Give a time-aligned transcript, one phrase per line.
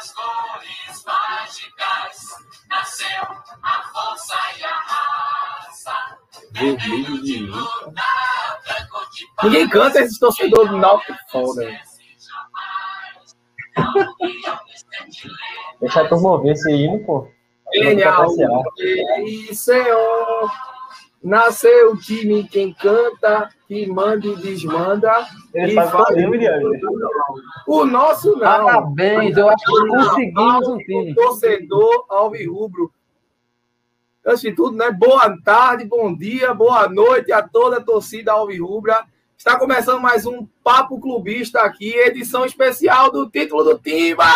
[0.00, 3.22] das cores mágicas nasceu
[3.62, 5.92] a força e a raça.
[6.52, 8.02] Vermelho de luta.
[9.42, 11.70] Ninguém canta esses torcedores do Náutico foda.
[15.80, 17.28] Deixa a turma ouvir esse hino, pô.
[17.74, 18.26] Genial.
[19.18, 20.50] E Senhor,
[21.22, 25.26] nasceu o time quem canta, que manda e desmanda.
[25.54, 26.80] Ele e todinho, Guilherme.
[27.66, 28.40] O nosso não.
[28.40, 31.14] Parabéns, eu acho que conseguimos um O time.
[31.14, 32.92] torcedor alvirrubro.
[34.24, 34.90] Antes de tudo, né?
[34.90, 39.04] Boa tarde, bom dia, boa noite a toda a torcida alvirrubra.
[39.36, 44.26] Está começando mais um Papo Clubista aqui, edição especial do título do Timba!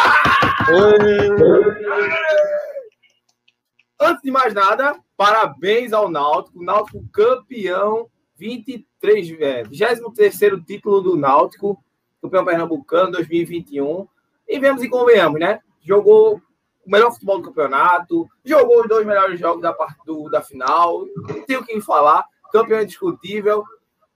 [4.00, 6.62] Antes de mais nada, parabéns ao Náutico.
[6.62, 11.82] Náutico campeão, 23, é, 23 título do Náutico,
[12.22, 14.06] campeão pernambucano 2021.
[14.48, 15.60] E vemos e convenhamos, né?
[15.80, 16.40] Jogou
[16.86, 21.06] o melhor futebol do campeonato, jogou os dois melhores jogos da, do, da final.
[21.16, 22.24] Não tem o que falar.
[22.52, 23.64] Campeão indiscutível,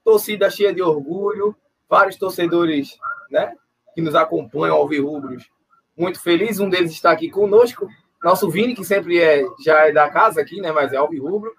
[0.03, 1.55] torcida cheia de orgulho,
[1.89, 2.97] vários torcedores
[3.29, 3.55] né,
[3.93, 5.49] que nos acompanham, alvirrubros,
[5.97, 6.59] muito felizes.
[6.59, 7.87] Um deles está aqui conosco,
[8.23, 11.53] nosso Vini, que sempre é, já é da casa aqui, né, mas é alvirrubro.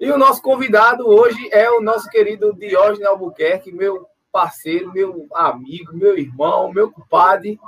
[0.00, 5.96] E o nosso convidado hoje é o nosso querido Diógenes Albuquerque, meu parceiro, meu amigo,
[5.96, 7.58] meu irmão, meu compadre,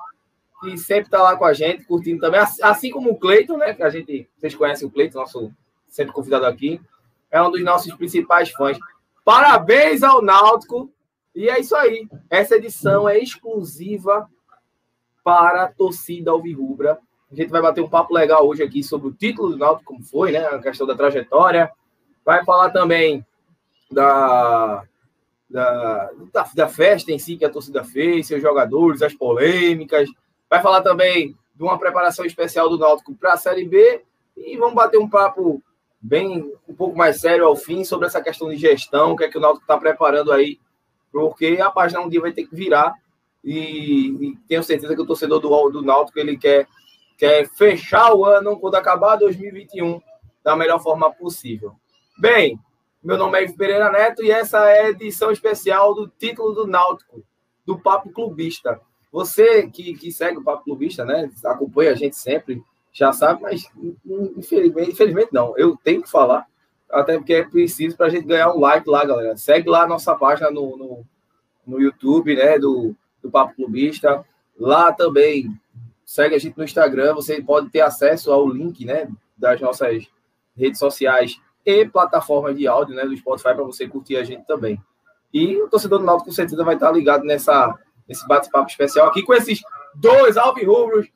[0.60, 3.82] que sempre está lá com a gente, curtindo também, assim como o Cleiton, né, que
[3.82, 5.52] a gente, vocês conhecem o Cleiton, nosso
[5.88, 6.80] sempre convidado aqui,
[7.30, 8.78] é um dos nossos principais fãs.
[9.24, 10.90] Parabéns ao Náutico.
[11.34, 12.08] E é isso aí.
[12.30, 14.30] Essa edição é exclusiva
[15.22, 16.98] para a torcida alvirrubra.
[17.30, 20.04] A gente vai bater um papo legal hoje aqui sobre o título do Náutico, como
[20.04, 20.46] foi, né?
[20.46, 21.70] A questão da trajetória.
[22.24, 23.24] Vai falar também
[23.90, 24.84] da,
[25.48, 30.08] da, da, da festa em si que a torcida fez, seus jogadores, as polêmicas.
[30.48, 34.02] Vai falar também de uma preparação especial do Náutico para a Série B.
[34.36, 35.62] E vamos bater um papo
[36.00, 39.28] bem um pouco mais sério ao fim sobre essa questão de gestão, o que é
[39.28, 40.58] que o Náutico está preparando aí,
[41.10, 42.94] porque a página um dia vai ter que virar
[43.42, 46.68] e, e tenho certeza que o torcedor do, do Náutico ele quer,
[47.16, 50.00] quer fechar o ano quando acabar 2021
[50.44, 51.72] da melhor forma possível.
[52.18, 52.58] Bem,
[53.02, 56.66] meu nome é Ivo Pereira Neto e essa é a edição especial do título do
[56.66, 57.22] Náutico,
[57.64, 58.80] do Papo Clubista.
[59.10, 62.62] Você que, que segue o Papo Clubista, né, acompanha a gente sempre,
[62.92, 63.70] já sabe, mas
[64.36, 65.56] infelizmente, infelizmente não.
[65.56, 66.46] Eu tenho que falar,
[66.90, 69.36] até porque é preciso para a gente ganhar um like lá, galera.
[69.36, 71.04] Segue lá a nossa página no, no,
[71.66, 74.24] no YouTube, né, do, do Papo Clubista.
[74.58, 75.50] Lá também
[76.06, 77.14] segue a gente no Instagram.
[77.14, 80.06] Você pode ter acesso ao link, né, das nossas
[80.56, 84.80] redes sociais e plataformas de áudio, né, do Spotify para você curtir a gente também.
[85.34, 87.76] E o torcedor do Náutico com certeza vai estar ligado nessa
[88.08, 89.60] nesse bate-papo especial aqui com esses
[89.94, 91.10] dois alvirrubros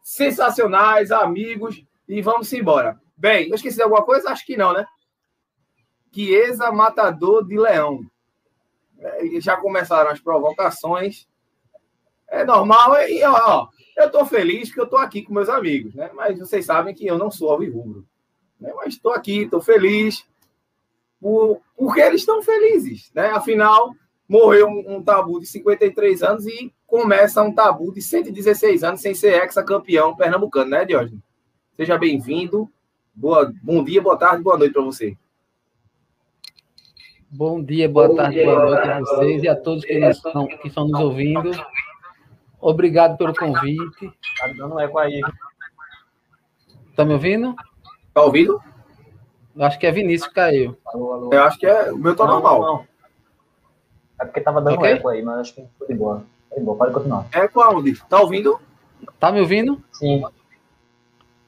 [0.00, 3.00] sensacionais, amigos, e vamos embora.
[3.16, 4.30] Bem, eu esqueci de alguma coisa?
[4.30, 4.86] Acho que não, né?
[6.14, 8.00] Chiesa Matador de Leão.
[8.98, 11.26] É, já começaram as provocações.
[12.28, 16.10] É normal, e ó, eu tô feliz que eu tô aqui com meus amigos, né?
[16.14, 18.06] Mas vocês sabem que eu não sou alvirrubro.
[18.60, 18.70] Né?
[18.76, 20.24] Mas estou aqui, estou feliz,
[21.20, 23.28] por, porque eles estão felizes, né?
[23.28, 23.94] Afinal,
[24.28, 29.14] morreu um, um tabu de 53 anos e começa um tabu de 116 anos sem
[29.14, 31.20] ser ex-campeão pernambucano, né, Diógenes?
[31.74, 32.70] Seja bem-vindo.
[33.14, 35.16] Boa, bom dia, boa tarde, boa noite para você.
[37.30, 40.16] Bom dia, boa bom tarde, dia, boa noite a vocês e a todos que, nos
[40.16, 41.50] estão, que estão nos ouvindo.
[42.66, 44.12] Obrigado pelo convite.
[44.36, 45.20] Tá dando eco aí.
[46.96, 47.54] Tá me ouvindo?
[48.12, 48.60] Tá ouvindo?
[49.54, 50.76] Eu acho que é Vinícius que caiu.
[50.86, 51.30] Alô, alô.
[51.32, 52.60] Eu acho que é o meu tá não, normal.
[52.60, 52.86] Não.
[54.20, 54.94] É porque tava dando okay.
[54.94, 56.24] eco aí, mas acho que foi de boa.
[56.48, 57.26] Foi de boa, pode continuar.
[57.32, 58.02] Eco aonde?
[58.08, 58.60] Tá ouvindo?
[59.20, 59.80] Tá me ouvindo?
[59.92, 60.24] Sim.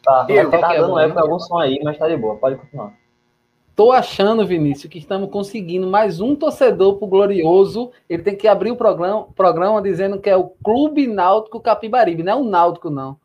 [0.05, 2.93] Tá, eu, tá dando eco algum som aí, mas tá de boa, pode continuar.
[3.79, 7.93] Tô achando, Vinícius, que estamos conseguindo mais um torcedor pro Glorioso.
[8.09, 12.25] Ele tem que abrir o programa, programa dizendo que é o Clube Náutico Capibaribe.
[12.25, 13.21] Não é o Náutico, não.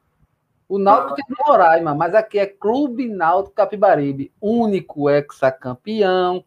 [0.70, 4.32] O Náutico tem Roraima, mas aqui é Clube Náutico Capibaribe.
[4.40, 6.46] Único ex-campeão.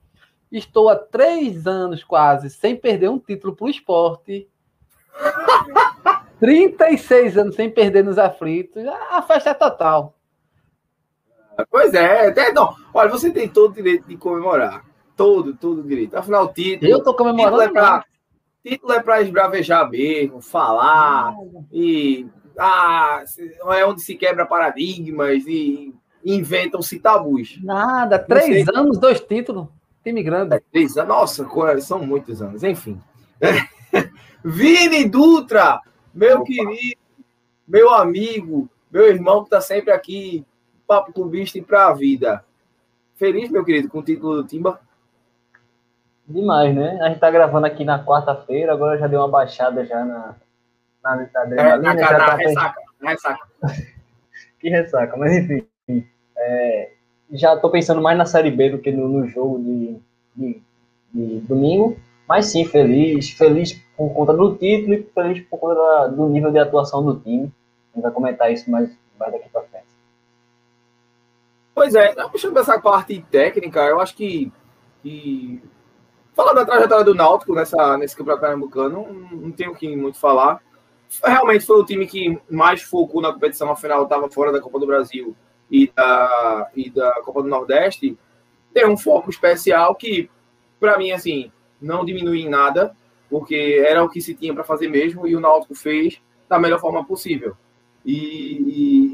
[0.52, 4.48] Estou há três anos quase sem perder um título pro esporte.
[6.38, 8.84] 36 anos sem perder nos aflitos.
[9.10, 10.14] A festa é total.
[11.70, 12.74] Pois é, até não.
[12.92, 14.84] Olha, você tem todo o direito de comemorar.
[15.16, 16.16] Todo, todo o direito.
[16.16, 16.90] Afinal, o título.
[16.90, 17.58] Eu tô comemorando.
[17.58, 18.04] Título é pra,
[18.62, 21.34] título é pra esbravejar mesmo, falar.
[21.72, 22.26] E.
[22.58, 23.22] Ah,
[23.76, 25.94] é onde se quebra paradigmas e
[26.24, 27.58] inventam-se tabus.
[27.62, 28.74] Nada, três sei.
[28.74, 29.68] anos, dois títulos.
[30.02, 30.54] Time grande.
[30.54, 31.08] É, três anos.
[31.08, 31.46] Nossa,
[31.80, 32.62] são muitos anos.
[32.62, 33.00] Enfim.
[34.44, 35.80] Vini Dutra,
[36.14, 36.44] meu Opa.
[36.44, 37.06] querido
[37.66, 40.44] meu amigo, meu irmão que está sempre aqui,
[40.86, 42.44] papo clubista e para a vida.
[43.16, 44.80] Feliz, meu querido, com o título do Timba?
[46.26, 46.98] Demais, né?
[47.02, 50.34] A gente tá gravando aqui na quarta-feira, agora já deu uma baixada já na.
[51.02, 53.48] Na, na, é, na, na ressaca, ressaca.
[54.58, 55.66] que ressaca, mas enfim.
[56.36, 56.90] É,
[57.30, 60.00] já tô pensando mais na Série B do que no, no jogo de,
[60.34, 60.62] de,
[61.14, 61.96] de, domingo.
[62.28, 63.30] Mas sim, feliz.
[63.30, 67.20] Feliz por conta do título e feliz por conta da, do nível de atuação do
[67.20, 67.52] time.
[67.92, 69.65] A gente vai comentar isso mais, mais daqui frente.
[71.76, 74.50] Pois é, puxando essa parte técnica, eu acho que,
[75.02, 75.62] que
[76.34, 80.18] falando da trajetória do Náutico nessa, nesse campeonato pernambucano, não, não tenho o que muito
[80.18, 80.62] falar.
[81.22, 84.86] Realmente foi o time que mais focou na competição, afinal estava fora da Copa do
[84.86, 85.36] Brasil
[85.70, 88.16] e da, e da Copa do Nordeste.
[88.72, 90.30] Tem um foco especial que,
[90.80, 92.96] para mim, assim, não diminui em nada,
[93.28, 96.80] porque era o que se tinha para fazer mesmo e o Náutico fez da melhor
[96.80, 97.54] forma possível.
[98.02, 99.05] E, e,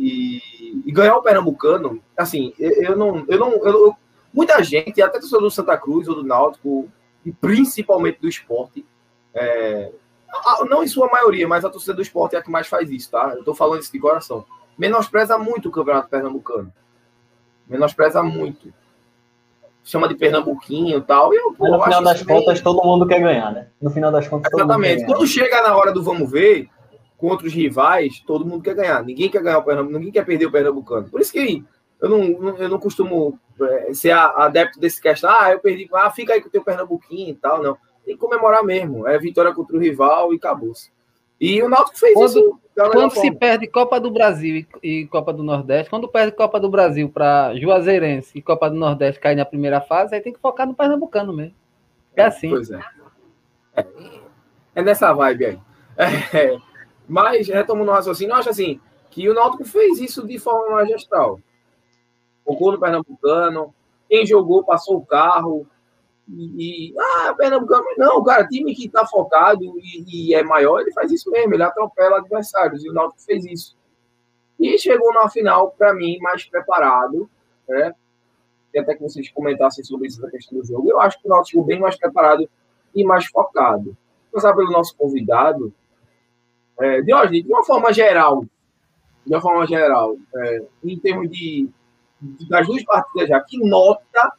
[0.92, 3.24] e, ganhar o Pernambucano, assim, eu não.
[3.28, 3.96] Eu não eu,
[4.32, 6.88] muita gente, até do Santa Cruz ou do Náutico,
[7.24, 8.84] e principalmente do esporte,
[9.34, 9.90] é,
[10.68, 13.10] não em sua maioria, mas a torcida do esporte é a que mais faz isso,
[13.10, 13.34] tá?
[13.36, 14.44] Eu tô falando isso de coração.
[14.76, 16.72] Menospreza muito o Campeonato Pernambucano.
[17.68, 18.72] Menospreza muito.
[19.84, 21.34] Chama de Pernambuquinho e tal.
[21.34, 22.62] Eu, pô, no final das contas, bem...
[22.62, 23.66] todo mundo quer ganhar, né?
[23.80, 25.04] No final das contas, Exatamente.
[25.04, 26.68] Quando chega na hora do vamos ver,
[27.22, 29.00] contra os rivais, todo mundo quer ganhar.
[29.04, 31.08] Ninguém quer ganhar o Pernambuco, ninguém quer perder o Pernambucano.
[31.08, 31.64] Por isso que
[32.00, 35.30] eu não, eu não costumo é, ser adepto desse questão.
[35.30, 37.78] Ah, eu perdi, ah, fica aí com o teu Pernambuquinho e tal, não.
[38.04, 39.06] Tem que comemorar mesmo.
[39.06, 40.90] É vitória contra o rival e acabou-se.
[41.40, 42.60] E o Náutico fez quando, isso.
[42.74, 47.08] Quando se perde Copa do Brasil e, Copa do Nordeste, quando perde Copa do Brasil
[47.08, 50.74] para Juazeirense e Copa do Nordeste cair na primeira fase, aí tem que focar no
[50.74, 51.54] Pernambucano mesmo.
[52.16, 52.50] É assim.
[52.50, 52.80] Pois é.
[53.76, 53.86] É,
[54.74, 55.58] é nessa vibe aí.
[56.32, 56.71] É,
[57.08, 61.40] mas, retomando o raciocínio, eu acho assim, que o Náutico fez isso de forma magistral.
[62.44, 63.74] Focou no Pernambucano,
[64.08, 65.66] quem jogou passou o carro,
[66.28, 70.92] e, e ah, Pernambucano, não, cara, time que está focado e, e, é maior, ele
[70.92, 73.76] faz isso mesmo, ele atropela adversários, e o Náutico fez isso.
[74.58, 77.28] E chegou na final, para mim, mais preparado,
[77.68, 77.94] né?
[78.72, 80.88] E até que vocês comentassem sobre isso na questão do jogo.
[80.88, 82.48] Eu acho que o Náutico bem mais preparado
[82.94, 83.96] e mais focado.
[84.30, 85.74] Começar pelo nosso convidado,
[86.80, 88.44] é, Diógenes, de uma forma geral,
[89.26, 91.68] de uma forma geral, é, em termos de,
[92.20, 94.32] de, das duas partidas já, que nota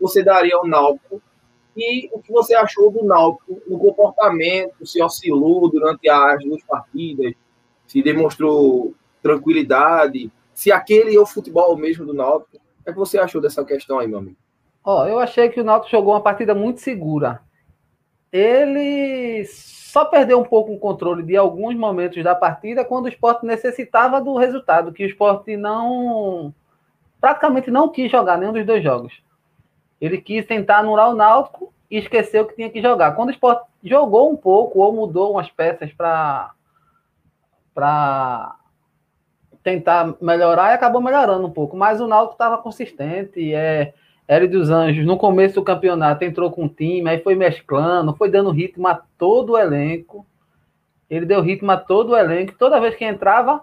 [0.00, 1.20] você daria ao Náutico
[1.76, 7.32] e o que você achou do Náutico no comportamento, se oscilou durante as duas partidas,
[7.86, 12.56] se demonstrou tranquilidade, se aquele é o futebol mesmo do Náutico.
[12.56, 14.36] O que, é que você achou dessa questão aí, meu amigo?
[14.84, 17.40] Ó, eu achei que o Náutico jogou uma partida muito segura.
[18.32, 19.44] Ele
[19.88, 24.20] só perdeu um pouco o controle de alguns momentos da partida quando o esporte necessitava
[24.20, 26.52] do resultado, que o esporte não.
[27.18, 29.14] praticamente não quis jogar nenhum dos dois jogos.
[29.98, 33.12] Ele quis tentar anular o Náutico e esqueceu que tinha que jogar.
[33.12, 36.50] Quando o esporte jogou um pouco ou mudou umas peças para
[37.74, 38.56] para
[39.62, 43.94] tentar melhorar e acabou melhorando um pouco, mas o Náutico estava consistente, é
[44.28, 48.30] Hélio dos Anjos, no começo do campeonato, entrou com o time, aí foi mesclando, foi
[48.30, 50.26] dando ritmo a todo o elenco.
[51.08, 52.54] Ele deu ritmo a todo o elenco.
[52.58, 53.62] Toda vez que entrava,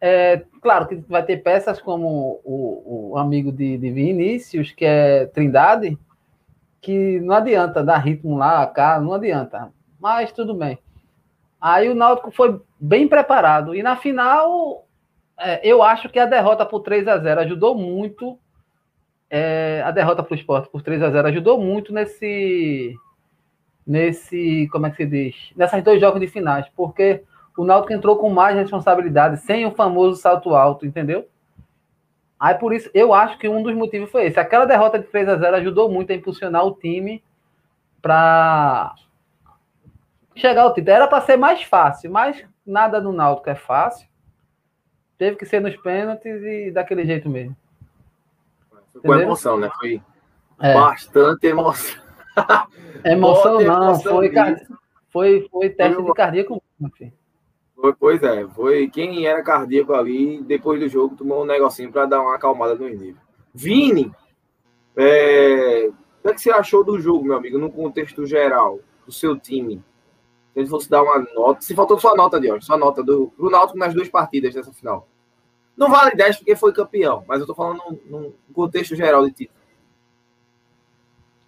[0.00, 5.26] é, claro que vai ter peças como o, o amigo de, de Vinícius, que é
[5.26, 5.96] Trindade,
[6.80, 9.72] que não adianta dar ritmo lá, cá, não adianta.
[10.00, 10.76] Mas tudo bem.
[11.60, 13.76] Aí o Náutico foi bem preparado.
[13.76, 14.84] E na final,
[15.38, 18.36] é, eu acho que a derrota por 3 a 0 ajudou muito
[19.36, 22.94] é, a derrota para o esporte por 3 a 0 ajudou muito nesse.
[23.84, 24.68] Nesse.
[24.70, 25.52] Como é que se diz?
[25.56, 27.24] Nessas dois jogos de finais, porque
[27.58, 31.28] o Náutico entrou com mais responsabilidade, sem o famoso salto alto, entendeu?
[32.38, 34.38] Aí por isso, eu acho que um dos motivos foi esse.
[34.38, 37.20] Aquela derrota de 3 a 0 ajudou muito a impulsionar o time
[38.00, 38.94] para
[40.36, 40.94] chegar ao título.
[40.94, 44.06] Era para ser mais fácil, mas nada no Náutico é fácil.
[45.18, 47.56] Teve que ser nos pênaltis e daquele jeito mesmo.
[49.02, 49.70] Foi emoção, né?
[49.78, 50.02] Foi
[50.60, 50.74] é.
[50.74, 52.02] bastante emoção.
[53.04, 54.32] Emoção não, foi,
[55.12, 56.62] foi, foi teste foi, de cardíaco.
[57.76, 62.06] Foi, pois é, foi quem era cardíaco ali, depois do jogo, tomou um negocinho para
[62.06, 63.20] dar uma acalmada no nível.
[63.52, 64.10] Vini,
[64.96, 69.12] é, o que, é que você achou do jogo, meu amigo, no contexto geral, do
[69.12, 69.84] seu time?
[70.52, 73.32] Se ele fosse dar uma nota, se faltou sua nota de hoje, sua nota do,
[73.36, 75.06] do Náutico nas duas partidas dessa final.
[75.76, 79.58] Não vale 10 porque foi campeão, mas eu tô falando no, contexto geral de título.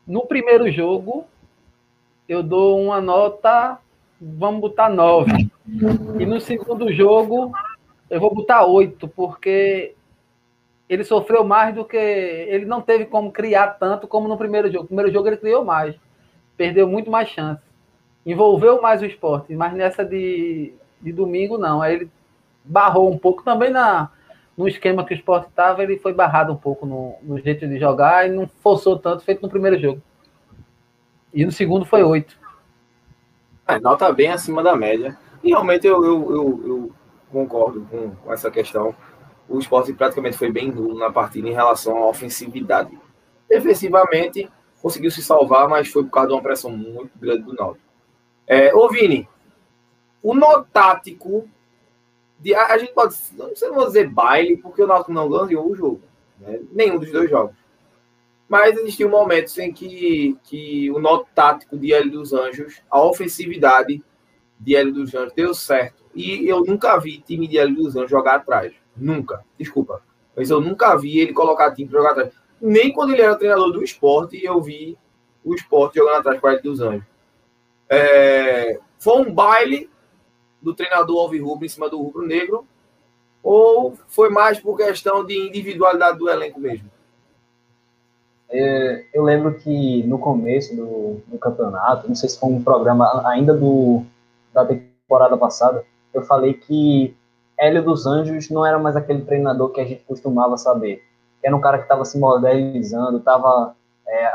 [0.07, 1.27] No primeiro jogo,
[2.29, 3.79] eu dou uma nota,
[4.21, 5.51] vamos botar 9.
[6.19, 7.53] E no segundo jogo,
[8.09, 9.97] Eu vou botar oito, porque
[10.89, 11.97] ele sofreu mais do que.
[11.97, 14.83] Ele não teve como criar tanto como no primeiro jogo.
[14.83, 15.97] No primeiro jogo ele criou mais.
[16.57, 17.61] Perdeu muito mais chance.
[18.25, 19.55] Envolveu mais o esporte.
[19.57, 21.83] Mas nessa de, de domingo, não.
[21.83, 22.11] Aí ele
[22.65, 24.11] barrou um pouco também na,
[24.57, 25.83] no esquema que o esporte estava.
[25.83, 29.43] Ele foi barrado um pouco no, no jeito de jogar e não forçou tanto feito
[29.43, 30.03] no primeiro jogo.
[31.33, 32.39] E no segundo foi oito.
[33.67, 35.17] É, nota bem acima da média.
[35.43, 36.93] E realmente eu, eu, eu, eu
[37.31, 38.95] concordo com, essa questão
[39.49, 42.99] o esporte praticamente foi bem nulo na partida em relação à ofensividade.
[43.49, 44.51] Defensivamente,
[44.83, 47.85] conseguiu se salvar, mas foi por causa de uma pressão muito grande do Náutico.
[48.47, 49.29] É, ô Vini,
[50.23, 51.49] o nó tático,
[52.39, 55.71] de, a, a, gente pode, não sei vou dizer baile, porque o Náutico não ganhou
[55.71, 56.03] o jogo,
[56.39, 56.61] né?
[56.73, 57.57] nenhum dos dois jogos.
[58.49, 64.03] Mas existiu momentos em que, que o nó tático de Hélio dos Anjos, a ofensividade
[64.59, 66.05] de Hélio dos Anjos deu certo.
[66.15, 68.73] E eu nunca vi time de Hélio dos Anjos jogar atrás.
[68.97, 69.45] Nunca.
[69.59, 70.01] Desculpa.
[70.37, 72.33] Mas eu nunca vi ele colocar time para jogar atrás.
[72.61, 74.97] Nem quando ele era treinador do esporte, eu vi
[75.45, 77.05] o esporte jogando atrás com a dos Anjos.
[77.89, 78.79] É...
[78.99, 79.91] Foi um baile
[80.61, 82.67] do treinador Alvirrubro em cima do Rubro Negro?
[83.43, 86.91] Ou foi mais por questão de individualidade do elenco mesmo?
[88.49, 93.23] É, eu lembro que no começo do, do, campeonato, não sei se foi um programa
[93.29, 94.03] ainda do,
[94.53, 95.85] da temporada passada,
[96.15, 97.17] eu falei que
[97.59, 101.03] Hélio dos Anjos não era mais aquele treinador que a gente costumava saber.
[101.43, 103.75] Era um cara que estava se modernizando, estava
[104.07, 104.33] é, é,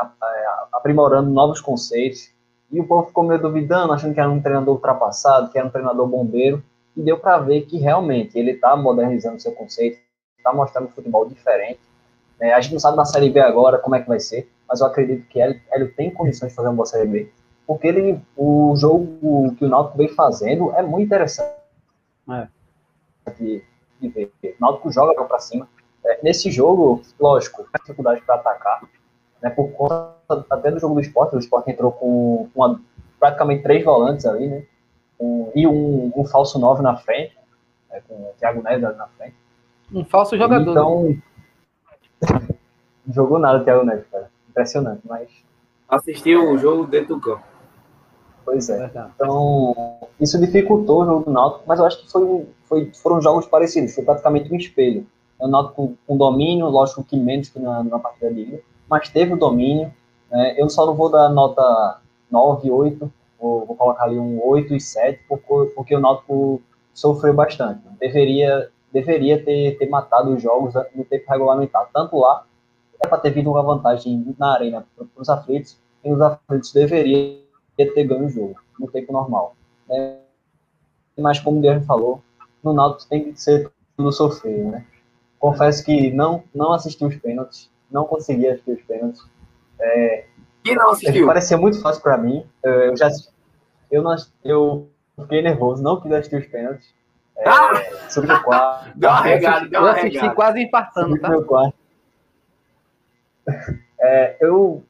[0.74, 2.32] aprimorando novos conceitos.
[2.72, 5.72] E o povo ficou meio duvidando, achando que era um treinador ultrapassado, que era um
[5.72, 6.64] treinador bombeiro.
[6.96, 10.00] E deu para ver que realmente ele está modernizando seu conceito,
[10.38, 11.80] está mostrando um futebol diferente.
[12.40, 14.82] É, a gente não sabe na Série B agora como é que vai ser, mas
[14.82, 17.32] eu acredito que ele, ele tem condições de fazer uma boa Série B.
[17.68, 21.54] Porque ele, o jogo que o Náutico vem fazendo é muito interessante.
[22.30, 22.48] É
[23.32, 23.64] de,
[24.00, 24.32] de ver.
[24.44, 25.68] O Náutico joga para cima.
[26.04, 28.82] É, nesse jogo, lógico, dificuldade para atacar,
[29.42, 30.16] né, por conta
[30.50, 32.80] até do jogo do esporte, o esporte entrou com uma,
[33.20, 34.64] praticamente três volantes ali, né,
[35.20, 37.36] um, e um, um, falso nove na frente,
[37.90, 39.36] né, com o Thiago Neves na frente.
[39.94, 40.72] Um falso jogador.
[40.72, 41.18] Então,
[43.12, 44.30] jogou nada o Thiago Neves, cara.
[44.50, 45.30] Impressionante, mas...
[45.88, 47.44] Assistiu o jogo dentro do campo.
[48.46, 48.90] Pois é.
[49.16, 53.46] Então, isso dificultou o jogo do Náutico, mas eu acho que foi, foi, foram jogos
[53.46, 55.06] parecidos, foi praticamente um espelho.
[55.40, 59.08] O Náutico com, com domínio, lógico que menos que na, na partida de ida, mas
[59.08, 59.92] teve o domínio.
[60.30, 60.56] Né?
[60.58, 64.82] Eu só não vou dar nota 9, 8, vou, vou colocar ali um 8 e
[64.82, 66.62] 7, porque, porque o Náutico
[66.94, 67.80] sofreu bastante.
[67.98, 72.46] Deveria, deveria ter, ter matado os jogos no tempo regulamentar, tanto lá,
[73.00, 77.40] é para ter vindo uma vantagem na arena para os aflitos, e os aflitos deveriam
[77.78, 79.56] ter ganho o jogo no tempo normal.
[79.88, 80.18] Né?
[81.18, 82.22] Mas como o Guilherme falou,
[82.62, 84.86] no Náutico tem que ser tudo sofrer, né?
[85.40, 89.22] Confesso que não, não assisti os pênaltis, não consegui assistir os pênaltis.
[89.80, 90.26] É,
[90.66, 91.26] e não assistiu?
[91.26, 92.46] Parecia muito fácil para mim.
[92.64, 93.10] Eu já
[93.90, 96.94] eu, não, eu fiquei nervoso, não quis assistir os pênaltis.
[97.38, 98.10] É, ah!
[98.10, 98.92] Subi o quarto.
[98.96, 100.36] Deu uma regada, deu uma Eu assisti regada.
[100.36, 101.30] quase empatando, tá?
[101.30, 101.76] Meu quarto.
[104.04, 104.84] É, eu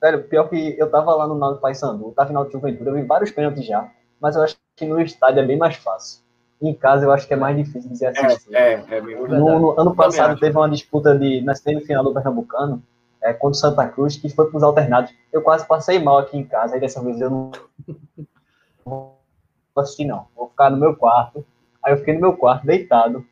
[0.00, 3.02] Velho, pior que eu tava lá no Náutico Paysandu, tava final de Juventude, eu vi
[3.02, 6.22] vários pênaltis já, mas eu acho que no estádio é bem mais fácil.
[6.60, 8.54] Em casa eu acho que é mais difícil de assistir.
[8.54, 9.00] É, é, é.
[9.00, 12.82] No, no ano passado teve uma disputa de, na semifinal do Pernambucano,
[13.22, 15.12] é, contra o Santa Cruz, que foi para os alternados.
[15.32, 17.50] Eu quase passei mal aqui em casa, e dessa vez eu não
[18.84, 19.18] vou
[19.76, 20.26] assistir, não.
[20.34, 21.44] Vou ficar no meu quarto.
[21.82, 23.24] Aí eu fiquei no meu quarto, deitado.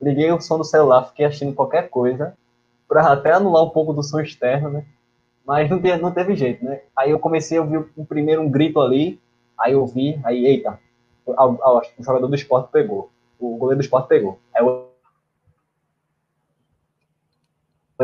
[0.00, 2.34] Liguei o som do celular, fiquei assistindo qualquer coisa,
[2.88, 4.84] para até anular um pouco do som externo, né?
[5.44, 6.80] Mas não teve, não teve jeito, né?
[6.96, 9.20] Aí eu comecei a ouvir um, primeiro um grito ali,
[9.58, 10.78] aí eu vi, aí, eita,
[11.26, 14.38] o, jogador do esporte pegou, o goleiro do esporte pegou.
[14.54, 14.90] Aí eu.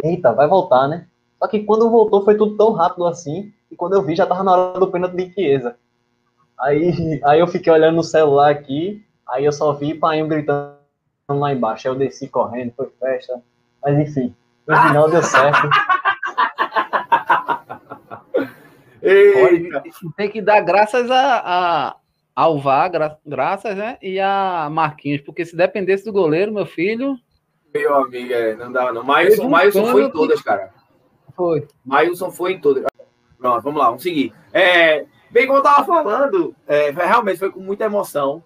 [0.04, 1.06] Eita, vai voltar, né?
[1.38, 4.42] Só que quando voltou foi tudo tão rápido assim, e quando eu vi já tava
[4.42, 5.76] na hora do pênalti de Chiesa.
[6.58, 10.76] Aí, aí eu fiquei olhando no celular aqui, aí eu só vi Painho gritando
[11.28, 11.88] lá embaixo.
[11.88, 13.42] Aí eu desci correndo, foi festa.
[13.82, 14.34] Mas enfim,
[14.66, 15.68] no final deu certo.
[20.16, 21.96] tem que dar graças a, a
[22.36, 23.96] ao VAR, gra, graças, né?
[24.02, 27.16] E a Marquinhos, porque se dependesse do goleiro, meu filho.
[27.72, 29.02] Meu amigo, é, não dá, não.
[29.02, 30.70] Mailson, um Mailson foi em todas, cara.
[31.34, 31.66] Foi.
[31.82, 32.84] Mailson foi em todas.
[33.38, 34.34] Pronto, vamos lá, vamos seguir.
[34.52, 38.44] É, bem, como eu tava falando, é, realmente foi com muita emoção.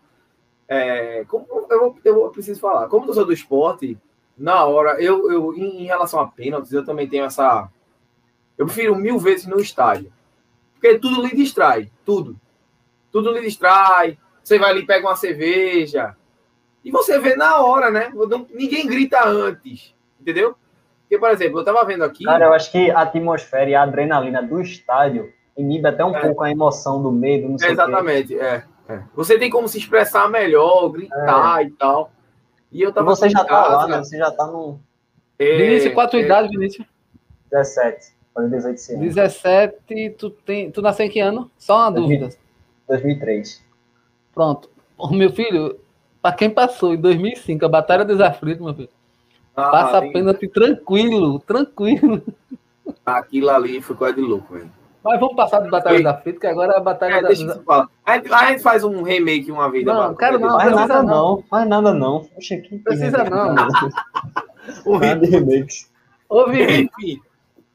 [0.69, 3.99] É, como eu, eu, eu preciso falar, como eu sou do esporte,
[4.39, 7.69] na hora, eu, eu em, em relação a pênaltis, eu também tenho essa.
[8.57, 10.13] Eu prefiro mil vezes no estádio.
[10.75, 12.39] Porque tudo lhe distrai, tudo.
[13.13, 14.19] Tudo lhe distrai.
[14.43, 16.17] Você vai ali, pega uma cerveja,
[16.85, 18.11] E você vê na hora, né?
[18.55, 20.55] Ninguém grita antes, entendeu?
[21.03, 22.25] Porque, por exemplo, eu tava vendo aqui.
[22.25, 26.21] Cara, eu acho que a atmosfera e a adrenalina do estádio inibe até um É.
[26.21, 27.73] pouco a emoção do medo, não sei.
[27.73, 29.03] Exatamente, é, é.
[29.15, 32.13] Você tem como se expressar melhor, gritar e tal.
[32.73, 33.99] E eu E tava você aqui já em tá lá, casa, né?
[33.99, 34.81] Você já tá no
[35.39, 36.87] é, Vinícius, qual a tua é, idade, Vinícius?
[37.51, 39.03] 17, fazendo 18 esse ano.
[39.03, 41.51] 17, tu, tem, tu nasceu em que ano?
[41.59, 42.31] Só uma dúvida.
[42.91, 43.65] 2003.
[44.35, 44.69] Pronto.
[44.99, 45.79] Ô, meu filho,
[46.21, 48.89] pra quem passou em 2005, a Batalha dos Aflitos, meu filho,
[49.57, 52.23] ah, passa tem- a pena tranquilo, tranquilo.
[53.07, 54.71] Aquilo ali foi coisa de louco, velho.
[55.03, 57.89] Mas vamos passar de Batalha dos Aflitos, que agora é a Batalha É, da- falar.
[58.05, 59.85] A gente, a gente faz um remake uma vez.
[59.85, 61.29] Não, da- quero não, Faz precisa nada não.
[61.37, 61.43] não.
[61.45, 62.25] faz nada não.
[62.25, 63.55] Poxa, que Precisa não.
[64.99, 65.91] Remakes.
[66.29, 67.21] Ô, Vini, Enfim,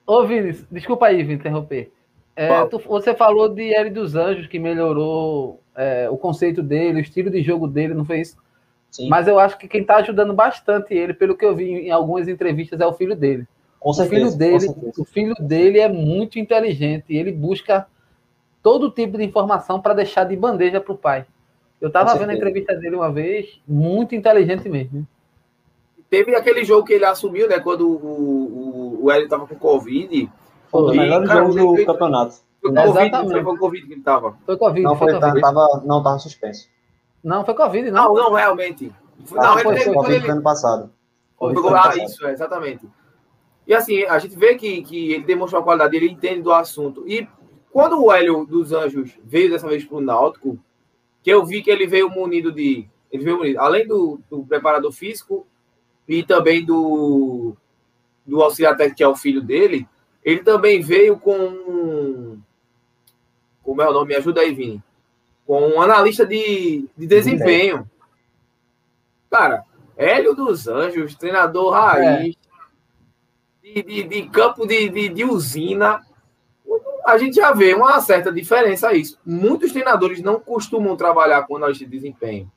[0.05, 1.91] ô, Vini, desculpa aí, Vini, interromper.
[2.35, 7.01] É, tu- você falou de Hélio dos Anjos, que melhorou é, o conceito dele, o
[7.01, 8.37] estilo de jogo dele, não foi isso?
[8.91, 11.91] Sim, Mas eu acho que quem tá ajudando bastante ele, pelo que eu vi em
[11.91, 13.47] algumas entrevistas, é o filho dele.
[13.79, 14.15] com O certeza.
[14.15, 17.87] filho com dele, o filho dele é muito inteligente e ele busca
[18.63, 21.25] todo tipo de informação para deixar de bandeja para o pai.
[21.81, 25.07] Eu estava vendo a entrevista dele uma vez, muito inteligente mesmo.
[26.09, 27.59] teve aquele jogo que ele assumiu, né?
[27.59, 30.29] Quando o, o, o Hélio tava com Covid.
[30.79, 32.35] Foi o E, melhor cara, jogo do ele- campeonato.
[32.61, 33.31] Foi Covid, Exatamente.
[33.31, 34.37] foi com Covid que ele tava.
[34.45, 35.41] Foi Covid, Não, foi, foi, Covid.
[35.41, 36.67] tava, não, tava suspenso.
[37.23, 38.13] Não, foi Covid, não.
[38.13, 38.91] Não, não, realmente.
[39.25, 40.31] Foi- Ah, não, foi, ele foi Covid ele.
[40.31, 40.89] ano passado.
[41.37, 41.97] Foi Foi ah, passado.
[41.99, 42.87] isso, é, exatamente.
[43.67, 47.03] E assim, a gente vê que, que ele demonstrou a qualidade, ele entende do assunto.
[47.07, 47.27] E
[47.71, 50.57] quando o Hélio dos Anjos veio dessa vez para o Náutico,
[51.21, 52.87] que eu vi que ele veio munido de.
[53.11, 55.45] Ele veio munido, além do, do preparador físico
[56.07, 57.55] e também do,
[58.25, 59.87] do auxiliar técnico, que é o filho dele,
[60.25, 62.39] ele também veio com.
[63.61, 64.07] Como é o nome?
[64.07, 64.83] Me ajuda aí, Vini.
[65.45, 67.87] Com um analista de, de desempenho.
[69.29, 69.63] Cara,
[69.95, 72.35] Hélio dos Anjos, treinador raiz,
[73.61, 76.01] de, de, de campo de, de, de usina.
[77.05, 79.19] A gente já vê uma certa diferença isso.
[79.23, 82.51] Muitos treinadores não costumam trabalhar com analista de desempenho.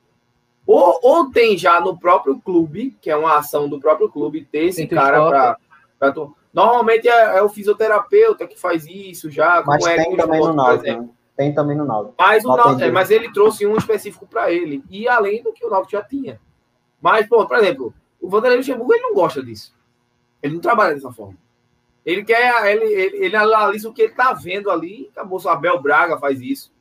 [0.65, 4.65] Ou, ou tem já no próprio clube, que é uma ação do próprio clube, ter
[4.65, 5.57] esse Tem cara
[5.99, 6.29] para.
[6.53, 9.63] Normalmente é, é o fisioterapeuta que faz isso já.
[9.65, 11.01] Mas tem no também no Náutico.
[11.01, 11.09] né?
[11.37, 12.15] Tem também no Náutico.
[12.17, 14.83] Mas, o Náutico- é, mas ele trouxe um específico para ele.
[14.89, 16.39] E além do que o Náutico já tinha.
[17.01, 19.73] Mas, pô, por exemplo, o Vanderlei Luxemburgo ele não gosta disso.
[20.43, 21.37] Ele não trabalha dessa forma.
[22.05, 25.07] Ele quer, ele, ele, ele analisa o que ele tá vendo ali.
[25.11, 26.71] Acabou, o Abel Braga faz isso.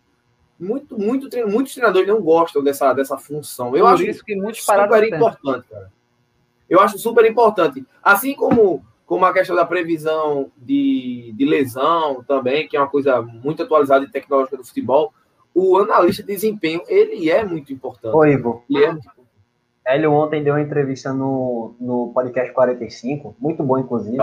[0.59, 3.77] Muito, muito, treino- muitos treinadores não gostam dessa, dessa função.
[3.77, 5.93] Eu Por acho isso que muitos pararam super importante, cara.
[6.69, 7.87] Eu acho super importante.
[8.03, 13.23] Assim como, como a questão da previsão de, de lesão também, que é uma coisa
[13.23, 15.15] muito atualizada e tecnológica do futebol,
[15.55, 18.15] o analista de desempenho, ele é muito importante.
[18.15, 19.09] Ô, Ivo, Ele é muito.
[19.87, 24.23] Hélio ontem deu uma entrevista no, no podcast 45, muito bom, inclusive.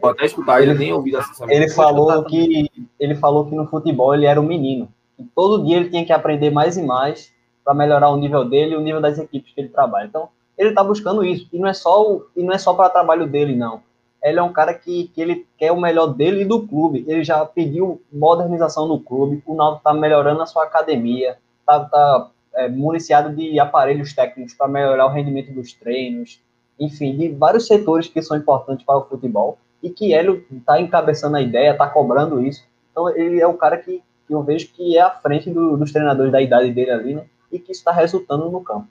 [0.00, 1.44] Vou até escutar, ele nem ouvido essa.
[1.52, 4.88] Ele falou que ele falou que no futebol ele era um menino.
[5.16, 8.74] Que todo dia ele tinha que aprender mais e mais para melhorar o nível dele
[8.74, 10.06] e o nível das equipes que ele trabalha.
[10.06, 10.28] Então,
[10.60, 11.48] ele está buscando isso.
[11.50, 13.80] E não é só o, e não é só para trabalho dele, não.
[14.22, 17.02] Ele é um cara que, que ele quer o melhor dele e do clube.
[17.08, 19.42] Ele já pediu modernização no clube.
[19.46, 21.38] O Náutico está melhorando a sua academia.
[21.60, 26.38] Está tá, é, municiado de aparelhos técnicos para melhorar o rendimento dos treinos.
[26.78, 31.38] Enfim, de vários setores que são importantes para o futebol e que Hélio está encabeçando
[31.38, 32.62] a ideia, está cobrando isso.
[32.92, 35.90] Então ele é o cara que, que eu vejo que é à frente do- dos
[35.90, 37.24] treinadores da idade dele ali, né?
[37.50, 38.86] E que está resultando no campo.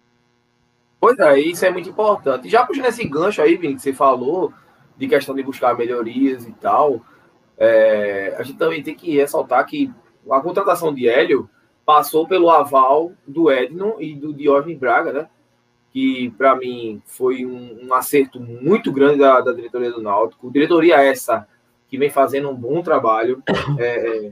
[1.00, 2.50] Pois é, isso é muito importante.
[2.50, 4.54] Já puxando esse gancho aí, Vini, que você falou,
[4.98, 7.02] de questão de buscar melhorias e tal,
[7.58, 9.92] é, a gente também tem que ressaltar que
[10.30, 11.50] a contratação de Hélio
[11.86, 15.30] passou pelo aval do Edno e do Diógenes Braga, né?
[15.92, 20.52] Que para mim foi um, um acerto muito grande da, da diretoria do Náutico.
[20.52, 21.48] Diretoria essa
[21.88, 23.42] que vem fazendo um bom trabalho.
[23.80, 24.28] É,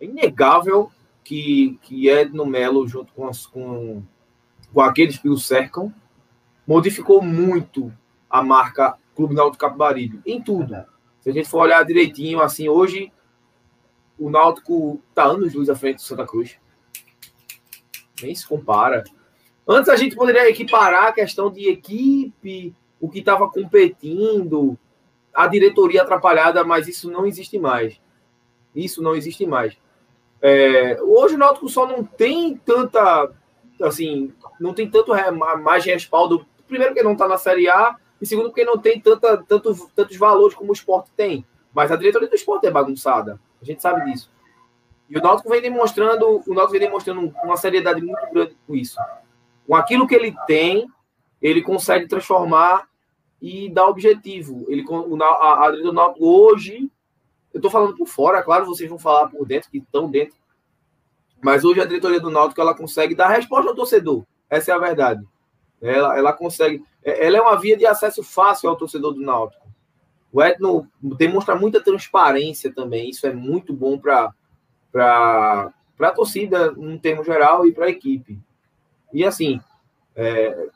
[0.00, 0.90] é inegável
[1.22, 4.02] que, que Edno Melo, junto com, as, com
[4.72, 5.92] com aqueles que o cercam,
[6.66, 7.92] modificou muito
[8.28, 10.84] a marca Clube Náutico Capibaribe, em tudo.
[11.20, 13.12] Se a gente for olhar direitinho, assim, hoje
[14.18, 16.58] o Náutico está anos luz à frente do Santa Cruz.
[18.22, 19.02] Nem se compara.
[19.66, 24.78] Antes a gente poderia equiparar a questão de equipe, o que estava competindo,
[25.34, 28.00] a diretoria atrapalhada, mas isso não existe mais.
[28.74, 29.76] Isso não existe mais.
[30.42, 33.30] É, hoje o Náutico só não tem tanta,
[33.82, 35.12] assim, não tem tanto
[35.62, 36.46] mais respaldo.
[36.66, 40.16] Primeiro, porque não está na Série A, e segundo, porque não tem tanta, tanto, tantos
[40.16, 41.44] valores como o esporte tem.
[41.72, 43.40] Mas a diretoria do esporte é bagunçada.
[43.60, 44.30] A gente sabe disso.
[45.08, 48.98] E o Náutico vem demonstrando, o Náutico vem demonstrando uma seriedade muito grande com isso.
[49.66, 50.86] com aquilo que ele tem,
[51.40, 52.88] ele consegue transformar
[53.40, 54.66] e dar objetivo.
[54.68, 56.90] Ele, o, a, a do Náutico hoje,
[57.52, 60.36] eu estou falando por fora, claro, vocês vão falar por dentro, que estão dentro,
[61.42, 64.24] mas hoje a diretoria do Náutico ela consegue dar resposta ao torcedor.
[64.48, 65.24] Essa é a verdade.
[65.80, 66.84] Ela, ela consegue.
[67.02, 69.66] É, ela é uma via de acesso fácil ao torcedor do Náutico.
[70.32, 73.10] O Etno demonstra muita transparência também.
[73.10, 74.32] Isso é muito bom para
[75.98, 78.38] a torcida, no termo geral, e para a equipe.
[79.12, 79.60] E assim,
[80.14, 80.68] é,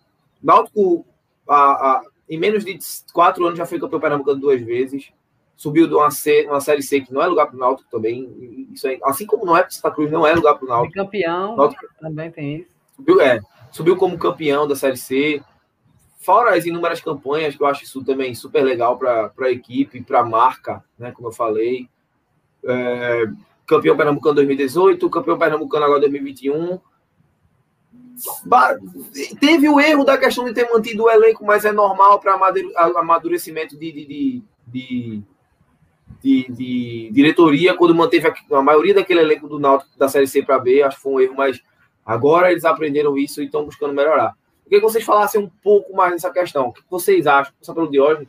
[0.42, 1.06] Náutico,
[1.48, 2.78] a, a, em menos de
[3.12, 5.12] quatro anos, já foi campeão pernambucano duas vezes.
[5.56, 8.68] Subiu de uma, C, uma série C que não é lugar para o Náutico também.
[8.72, 10.94] Isso é, assim como não é para Santa Cruz, não é lugar para o Náutico.
[10.94, 12.70] campeão Náutico, também tem isso.
[12.96, 13.40] Subiu, é,
[13.70, 15.42] subiu como campeão da série C.
[16.18, 20.20] Fora as inúmeras campanhas, que eu acho isso também super legal para a equipe, para
[20.20, 21.88] a marca, né, como eu falei.
[22.64, 23.26] É,
[23.66, 26.80] campeão pernambucano 2018, campeão pernambucano agora 2021
[29.40, 32.34] Teve o erro da questão de ter mantido o elenco, mas é normal para
[32.96, 35.22] amadurecimento de, de, de, de,
[36.24, 40.58] de, diretoria, quando manteve a, a maioria daquele elenco do Náutico da Série C para
[40.58, 40.82] B.
[40.82, 41.62] Acho que foi um erro, mas
[42.04, 44.34] agora eles aprenderam isso e estão buscando melhorar.
[44.64, 46.68] Eu queria que vocês falassem um pouco mais dessa questão.
[46.68, 47.52] O que vocês acham?
[47.60, 48.26] Só pelo Diógenes.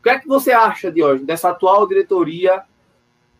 [0.00, 2.64] O que é que você acha, Diógenes, dessa atual diretoria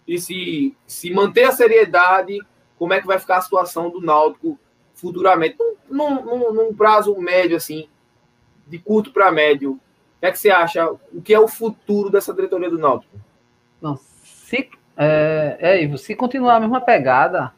[0.06, 2.38] e se, se manter a seriedade,
[2.78, 4.58] como é que vai ficar a situação do Náutico
[4.94, 5.56] futuramente,
[5.90, 7.88] num, num, num prazo médio, assim,
[8.68, 9.80] de curto para médio, o
[10.20, 10.90] que é que você acha?
[11.12, 13.14] O que é o futuro dessa diretoria do Náutico?
[13.84, 17.52] Não, se, é, é Ivo, se continuar a mesma pegada,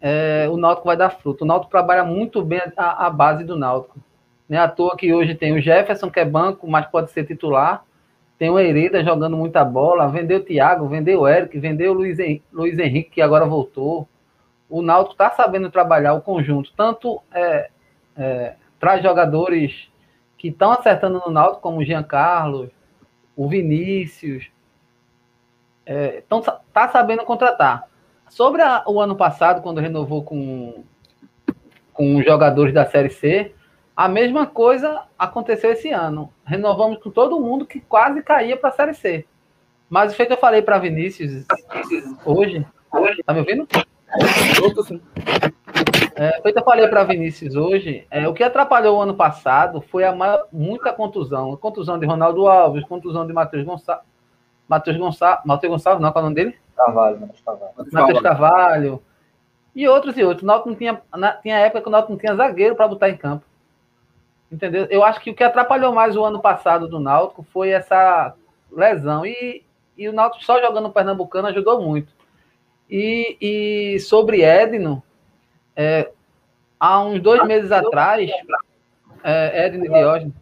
[0.00, 1.44] é, o Náutico vai dar fruto.
[1.44, 3.98] O Náutico trabalha muito bem a, a base do Náutico.
[4.48, 7.24] Não é à toa que hoje tem o Jefferson, que é banco, mas pode ser
[7.24, 7.84] titular.
[8.38, 10.08] Tem o Hereda jogando muita bola.
[10.08, 12.18] Vendeu o Thiago, vendeu o Eric, vendeu o Luiz,
[12.52, 14.08] Luiz Henrique, que agora voltou
[14.72, 17.68] o Náutico está sabendo trabalhar o conjunto, tanto é,
[18.16, 19.90] é, traz jogadores
[20.38, 22.70] que estão acertando no Náutico, como o Jean Carlos,
[23.36, 24.50] o Vinícius,
[25.86, 27.88] então é, tá sabendo contratar.
[28.28, 30.84] Sobre a, o ano passado, quando renovou com,
[31.92, 33.52] com jogadores da Série C,
[33.94, 36.32] a mesma coisa aconteceu esse ano.
[36.44, 39.26] Renovamos com todo mundo que quase caía para a Série C.
[39.88, 41.44] Mas o feito eu falei para Vinícius
[42.24, 42.66] hoje.
[43.26, 43.68] Tá me ouvindo?
[46.14, 50.04] É, feito eu falei para Vinícius hoje, é, o que atrapalhou o ano passado foi
[50.04, 51.56] a maior, muita contusão.
[51.56, 54.11] Contusão de Ronaldo Alves, contusão de Matheus Gonçalves.
[54.72, 56.58] Matheus Gonçalves, Matheus Gonçalves, não, qual é o nome dele?
[56.74, 57.72] Carvalho, Matheus Carvalho.
[57.92, 59.02] Matheus Carvalho.
[59.74, 60.42] E outros e outros.
[60.42, 63.10] O Náutico não tinha, na, tinha época que o Náutico não tinha zagueiro para botar
[63.10, 63.44] em campo.
[64.50, 64.86] Entendeu?
[64.88, 68.34] Eu acho que o que atrapalhou mais o ano passado do Náutico foi essa
[68.70, 69.26] lesão.
[69.26, 69.62] E,
[69.96, 72.14] e o Náutico só jogando o Pernambucano ajudou muito.
[72.88, 75.02] E, e sobre Edno,
[75.76, 76.10] é,
[76.80, 78.30] há uns dois meses atrás,
[79.22, 80.34] é, Edno e Diógenes,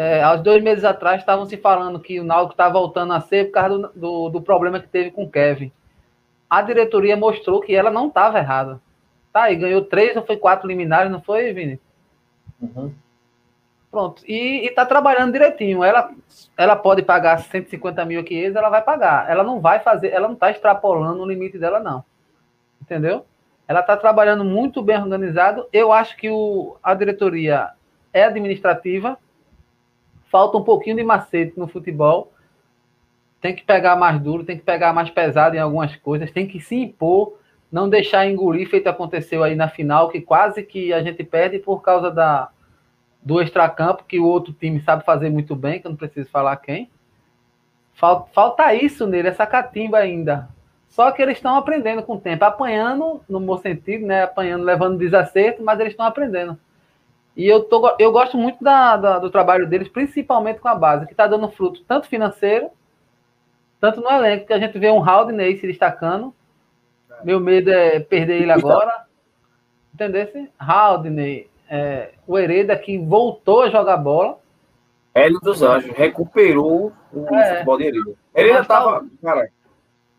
[0.00, 3.46] é, há dois meses atrás estavam se falando que o Náutico está voltando a ser
[3.46, 5.72] por causa do, do, do, problema que teve com o Kevin.
[6.48, 8.80] A diretoria mostrou que ela não estava errada.
[9.32, 11.80] Tá aí, ganhou três ou foi quatro liminares, não foi, Vini?
[12.62, 12.94] Uhum.
[13.90, 14.22] Pronto.
[14.24, 15.82] E está trabalhando direitinho.
[15.82, 16.12] Ela,
[16.56, 19.28] ela pode pagar 150 mil aqui, ela vai pagar.
[19.28, 22.04] Ela não vai fazer, ela não está extrapolando o limite dela, não.
[22.80, 23.26] Entendeu?
[23.66, 25.66] Ela está trabalhando muito bem organizado.
[25.72, 27.70] Eu acho que o, a diretoria
[28.12, 29.18] é administrativa.
[30.30, 32.32] Falta um pouquinho de macete no futebol.
[33.40, 36.60] Tem que pegar mais duro, tem que pegar mais pesado em algumas coisas, tem que
[36.60, 37.38] se impor,
[37.70, 41.80] não deixar engolir, feito aconteceu aí na final, que quase que a gente perde por
[41.80, 42.48] causa da,
[43.22, 46.56] do extracampo, que o outro time sabe fazer muito bem, que eu não preciso falar
[46.56, 46.90] quem.
[47.94, 50.48] Falta, falta isso nele, essa catimba ainda.
[50.88, 54.22] Só que eles estão aprendendo com o tempo, apanhando, no bom sentido, né?
[54.22, 56.58] Apanhando, levando desacerto, mas eles estão aprendendo.
[57.38, 61.06] E eu, tô, eu gosto muito da, da, do trabalho deles, principalmente com a base,
[61.06, 62.68] que está dando fruto tanto financeiro,
[63.80, 66.34] tanto no elenco, que a gente vê um Haldney se destacando.
[67.22, 69.04] Meu medo é perder ele agora.
[69.94, 70.48] Entendeu?
[70.58, 74.40] Haldney, é, o Hereda que voltou a jogar bola.
[75.14, 78.14] Hélio dos Anjos recuperou o é, futebol de Hereda.
[78.34, 79.06] Hereda estava.
[79.22, 79.48] Cara...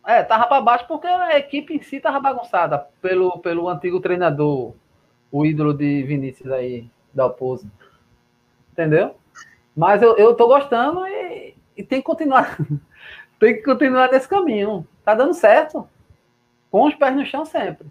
[0.08, 4.74] É, tava para baixo porque a equipe em si tava bagunçada pelo, pelo antigo treinador,
[5.30, 7.70] o ídolo de Vinícius aí, da Oposo.
[8.72, 9.16] Entendeu?
[9.76, 12.58] Mas eu, eu tô gostando e, e tem que continuar.
[13.40, 14.86] tem que continuar nesse caminho.
[15.04, 15.88] Tá dando certo.
[16.70, 17.88] Com os pés no chão sempre.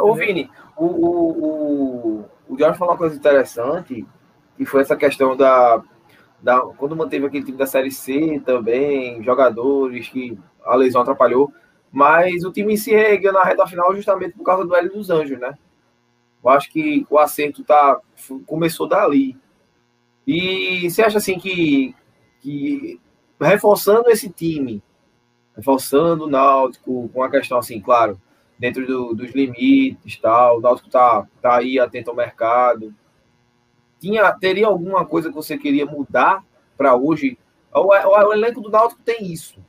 [0.00, 4.06] Ô, Vini, o, o, o, o Jorge falou uma coisa interessante,
[4.56, 5.82] que foi essa questão da,
[6.40, 6.60] da.
[6.60, 11.52] Quando manteve aquele time da Série C também, jogadores que a lesão atrapalhou,
[11.90, 15.38] mas o time se reergueu na reta final justamente por causa do Hélio dos Anjos,
[15.38, 15.58] né?
[16.42, 18.00] Eu acho que o acerto tá,
[18.46, 19.36] começou dali.
[20.26, 21.94] E você acha assim que,
[22.40, 23.00] que
[23.40, 24.82] reforçando esse time,
[25.56, 28.20] reforçando o Náutico, com a questão assim, claro,
[28.58, 32.94] dentro do, dos limites tal, o Náutico tá, tá aí atento ao mercado.
[34.00, 36.44] Tinha, teria alguma coisa que você queria mudar
[36.76, 37.38] para hoje?
[37.72, 39.64] O, o, o, elenco do Náutico tem isso.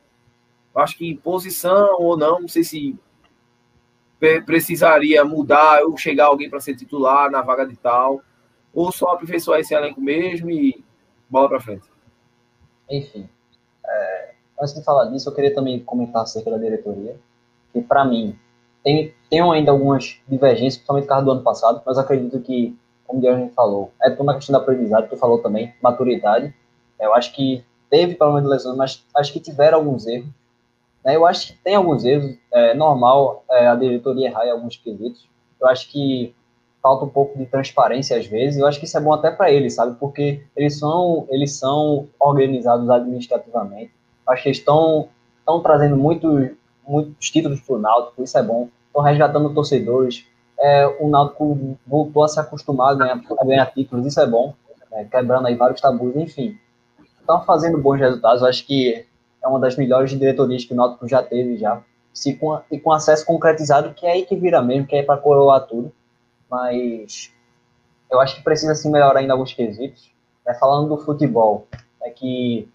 [0.76, 2.98] Acho que posição ou não, não sei se
[4.46, 8.22] precisaria mudar ou chegar alguém para ser titular na vaga de tal,
[8.74, 10.84] ou só aperfeiçoar esse elenco mesmo e
[11.30, 11.84] bola para frente.
[12.90, 13.30] Enfim,
[13.86, 14.32] é,
[14.62, 17.16] antes de falar disso, eu queria também comentar acerca da diretoria,
[17.72, 18.38] que para mim
[18.84, 23.20] tem, tem ainda algumas divergências, principalmente por causa do ano passado, mas acredito que, como
[23.20, 26.54] o Diego falou, é toda uma questão da aprendizagem, tu falou também, maturidade.
[27.00, 30.28] Eu acho que teve problema de lesões, mas acho que tiveram alguns erros.
[31.04, 31.16] Né?
[31.16, 35.28] Eu acho que tem alguns erros, é normal é, a diretoria errar em alguns quesitos.
[35.60, 36.34] Eu acho que
[36.82, 38.60] falta um pouco de transparência às vezes.
[38.60, 39.96] Eu acho que isso é bom até para eles, sabe?
[40.00, 43.92] Porque eles são, eles são organizados administrativamente.
[44.28, 45.08] Acho que eles estão,
[45.40, 46.52] estão trazendo muitos,
[46.86, 48.70] muitos títulos para o Náutico, isso é bom.
[48.88, 50.26] Estão resgatando torcedores.
[50.60, 54.54] É, o Náutico voltou a se acostumar a ganhar, a ganhar títulos, isso é bom.
[54.92, 56.58] É, quebrando aí vários tabus, enfim.
[57.20, 58.42] Estão fazendo bons resultados.
[58.42, 59.06] Eu acho que
[59.44, 61.82] é uma das melhores diretorias que o Náutico já teve já.
[62.14, 65.06] Se com, e com acesso concretizado, que é aí que vira mesmo, que é aí
[65.06, 65.92] para coroar tudo.
[66.50, 67.32] Mas
[68.10, 70.12] eu acho que precisa se melhorar ainda alguns quesitos.
[70.46, 71.68] É, falando do futebol,
[72.02, 72.68] é que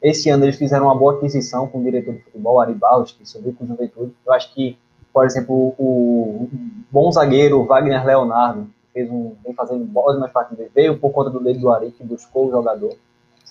[0.00, 3.26] esse ano eles fizeram uma boa aquisição com o diretor de futebol, Ari Barros, que
[3.26, 4.14] subiu com juventude.
[4.26, 4.78] Eu acho que,
[5.12, 6.48] por exemplo, o
[6.90, 11.58] bom zagueiro Wagner Leonardo, fez um, vem fazendo nas partidas, veio por conta do dedo
[11.58, 12.94] do Ari, que buscou o jogador.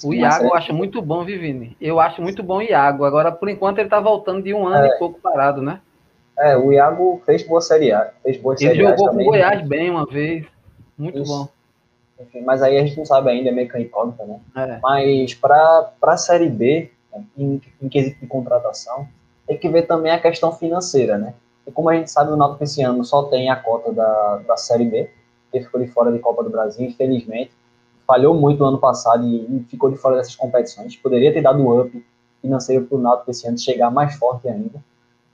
[0.03, 1.77] O Iago eu acho muito bom, Vivini.
[1.79, 3.05] Eu acho muito bom o Iago.
[3.05, 4.89] Agora, por enquanto, ele tá voltando de um ano é.
[4.89, 5.79] e pouco parado, né?
[6.37, 8.11] É, o Iago fez boa Série A.
[8.23, 10.45] Fez boa ele jogou com o Goiás bem uma vez.
[10.97, 11.31] Muito Isso.
[11.31, 11.47] bom.
[12.19, 14.39] Enfim, mas aí a gente não sabe ainda, é meio que né?
[14.55, 14.79] É.
[14.81, 16.89] Mas para a Série B,
[17.37, 19.07] em, em quesito de contratação,
[19.47, 21.33] tem que ver também a questão financeira, né?
[21.65, 24.57] E como a gente sabe, o Náutico esse ano só tem a cota da, da
[24.57, 25.09] Série B,
[25.51, 27.51] que ficou de fora de Copa do Brasil, infelizmente.
[28.05, 30.95] Falhou muito no ano passado e, ficou de fora dessas competições.
[30.95, 32.05] Poderia ter dado um up
[32.41, 34.83] financeiro para o Náutico esse ano chegar mais forte ainda.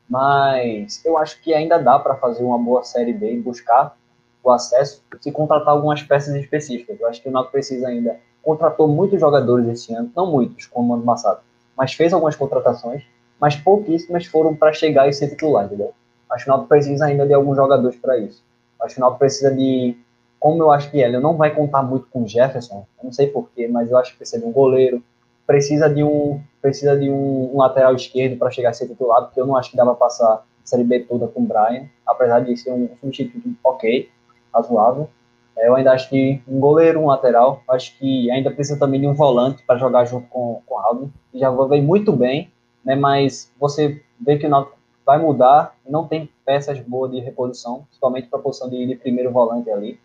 [0.07, 3.95] Mas eu acho que ainda dá para fazer uma boa Série B e buscar
[4.43, 6.99] o acesso se contratar algumas peças específicas.
[6.99, 8.19] Eu acho que o Náutico precisa ainda.
[8.41, 11.41] Contratou muitos jogadores esse ano, não muitos, como ano passado,
[11.77, 13.03] mas fez algumas contratações,
[13.39, 15.93] mas pouquíssimas foram para chegar e ser titular, entendeu?
[16.31, 18.43] Acho que o Náutico precisa ainda de alguns jogadores para isso.
[18.81, 19.97] Acho que o Náutico precisa de.
[20.39, 23.27] Como eu acho que ele não vai contar muito com o Jefferson, eu não sei
[23.27, 25.03] porquê, mas eu acho que precisa de um goleiro,
[25.45, 29.39] precisa de um, precisa de um, um lateral esquerdo para chegar a ser titular, porque
[29.39, 32.39] eu não acho que dá para passar a Série B toda com o Brian, apesar
[32.39, 34.09] de ser um substituto ok
[34.53, 35.09] razoável.
[35.57, 39.07] É, eu ainda acho que um goleiro, um lateral, acho que ainda precisa também de
[39.07, 42.49] um volante para jogar junto com, com o Aldo, que já vem muito bem,
[42.83, 47.83] né, mas você vê que o Náutico vai mudar, não tem peças boas de reposição,
[47.87, 49.99] principalmente para a posição de, de, primeiro volante ali.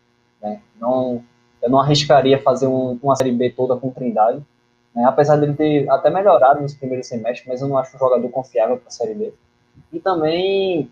[0.45, 1.25] Né, não,
[1.63, 4.43] eu não arriscaria fazer um, uma Série B toda com Trindade,
[4.95, 8.29] né, apesar dele ter até melhorado nesse primeiro semestre, mas eu não acho um jogador
[8.29, 9.33] confiável para a Série B.
[9.91, 10.91] E também,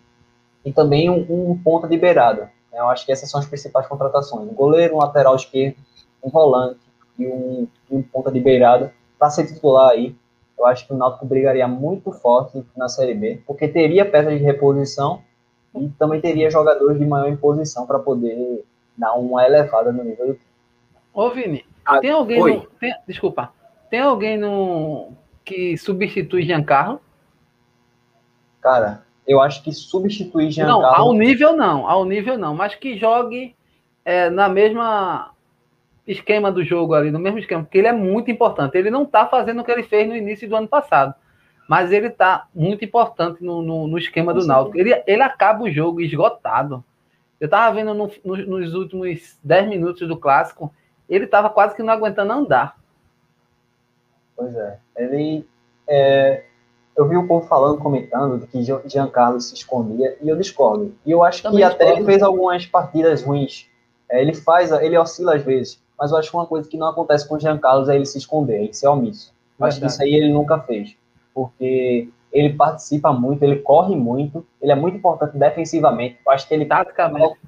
[0.65, 2.51] e também um, um ponta de beirada.
[2.73, 2.81] Né?
[2.81, 4.49] Eu acho que essas são as principais contratações.
[4.49, 5.77] Um goleiro, um lateral esquerdo,
[6.25, 6.81] um volante
[7.19, 10.17] e um, um ponta de beirada para ser titular aí.
[10.59, 14.43] Eu acho que o Náutico brigaria muito forte na Série B, porque teria peças de
[14.43, 15.21] reposição
[15.75, 18.65] e também teria jogadores de maior imposição para poder
[19.03, 20.47] dar uma elevada no nível do time.
[21.13, 23.53] Ô, Vini, ah, tem alguém no, tem, Desculpa.
[23.91, 25.13] Tem alguém no
[25.45, 27.01] que substitui Giancarlo?
[28.61, 30.83] Cara, eu acho que substituir Giancarlo...
[30.83, 33.57] Não, ao nível não, ao nível não, mas que jogue
[34.05, 35.33] é, na mesma
[36.07, 38.77] esquema do jogo ali, no mesmo esquema, porque ele é muito importante.
[38.79, 41.15] Ele não está fazendo o que ele fez no início do ano passado,
[41.69, 44.79] mas ele está muito importante no, no, no esquema do Náutico.
[44.79, 46.85] Ele, ele acaba o jogo esgotado.
[47.43, 50.73] Eu estava vendo no, no, nos últimos 10 minutos do clássico,
[51.09, 52.79] ele estava quase que não aguentando andar.
[54.37, 54.79] Pois é.
[54.97, 55.45] Ele
[55.89, 56.45] é,
[56.97, 60.95] eu vi o povo falando, comentando que Giancarlo se escondia, e eu discordo.
[61.05, 63.69] E eu acho Também que até ele fez algumas partidas ruins.
[64.09, 66.87] É, ele faz, ele oscila às vezes, mas eu acho que uma coisa que não
[66.87, 69.35] acontece com o Giancarlo é ele se esconder, ele ser omisso.
[69.59, 70.97] Eu acho que isso aí ele nunca fez,
[71.35, 76.19] porque ele participa muito, ele corre muito, ele é muito importante defensivamente.
[76.25, 77.39] Eu acho que ele taticamente,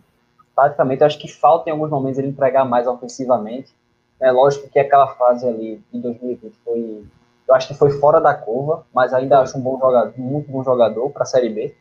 [0.55, 3.75] taticamente, eu acho que falta em alguns momentos ele entregar mais ofensivamente.
[4.21, 7.05] É lógico que aquela fase ali de 2020 foi
[7.47, 10.65] eu acho que foi fora da curva, mas ainda acho um bom jogador, muito bom
[10.65, 11.75] jogador para a Série B.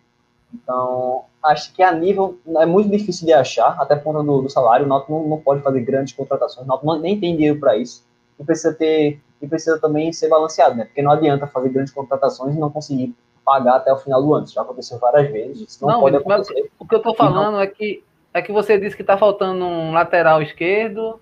[0.53, 4.49] Então, acho que a nível é muito difícil de achar, até por conta do, do
[4.49, 4.85] salário.
[4.85, 8.05] O Náutico não, não pode fazer grandes contratações, o Náutico nem tem dinheiro para isso.
[8.39, 10.85] E precisa ter e precisa também ser balanceado, né?
[10.85, 14.45] Porque não adianta fazer grandes contratações e não conseguir pagar até o final do ano.
[14.45, 15.69] Isso já aconteceu várias vezes.
[15.69, 16.71] Isso não, não pode acontecer.
[16.79, 18.01] o que eu estou falando é que
[18.33, 21.19] é que você disse que está faltando um lateral esquerdo,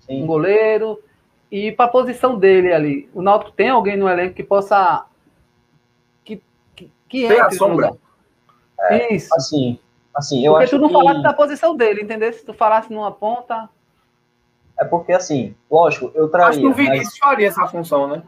[0.00, 0.22] Sim.
[0.22, 0.98] um goleiro
[1.52, 3.08] e para a posição dele ali.
[3.14, 5.04] O Náutico tem alguém no elenco que possa
[6.24, 6.42] que
[6.74, 7.92] que, que entre a sombra.
[8.80, 9.28] É, Isso.
[9.34, 9.78] Assim,
[10.14, 10.94] assim, eu porque acho tu não que...
[10.94, 12.32] falasse da posição dele, entendeu?
[12.32, 13.68] Se tu falasse numa ponta.
[14.80, 16.48] É porque, assim, lógico, eu traria.
[16.48, 17.18] Acho que o Vinícius mas...
[17.18, 18.22] faria essa função, né?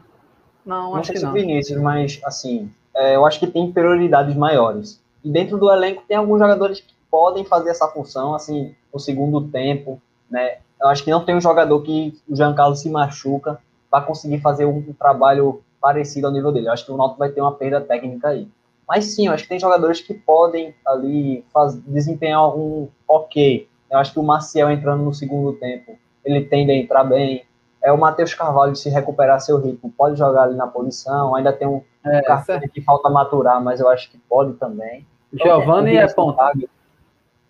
[0.65, 1.29] Não, não acho que não.
[1.29, 5.01] o Vinícius, mas, assim, é, eu acho que tem prioridades maiores.
[5.23, 9.41] E dentro do elenco tem alguns jogadores que podem fazer essa função, assim, no segundo
[9.49, 10.57] tempo, né?
[10.81, 13.59] Eu acho que não tem um jogador que o Jean Carlos se machuca
[13.89, 16.67] para conseguir fazer um, um, trabalho parecido ao nível dele.
[16.67, 18.47] Eu acho que o Náutico vai ter uma perda técnica aí.
[18.87, 23.67] Mas sim, eu acho que tem jogadores que podem ali faz, desempenhar um ok.
[23.89, 27.45] Eu acho que o Maciel entrando no segundo tempo, ele tende a entrar bem.
[27.83, 31.35] É o Matheus Carvalho se recuperar seu ritmo, pode jogar ali na posição.
[31.35, 35.05] Ainda tem um, É, um cartão que falta maturar, mas eu acho que pode também.
[35.33, 36.51] Giovanni o é ponta.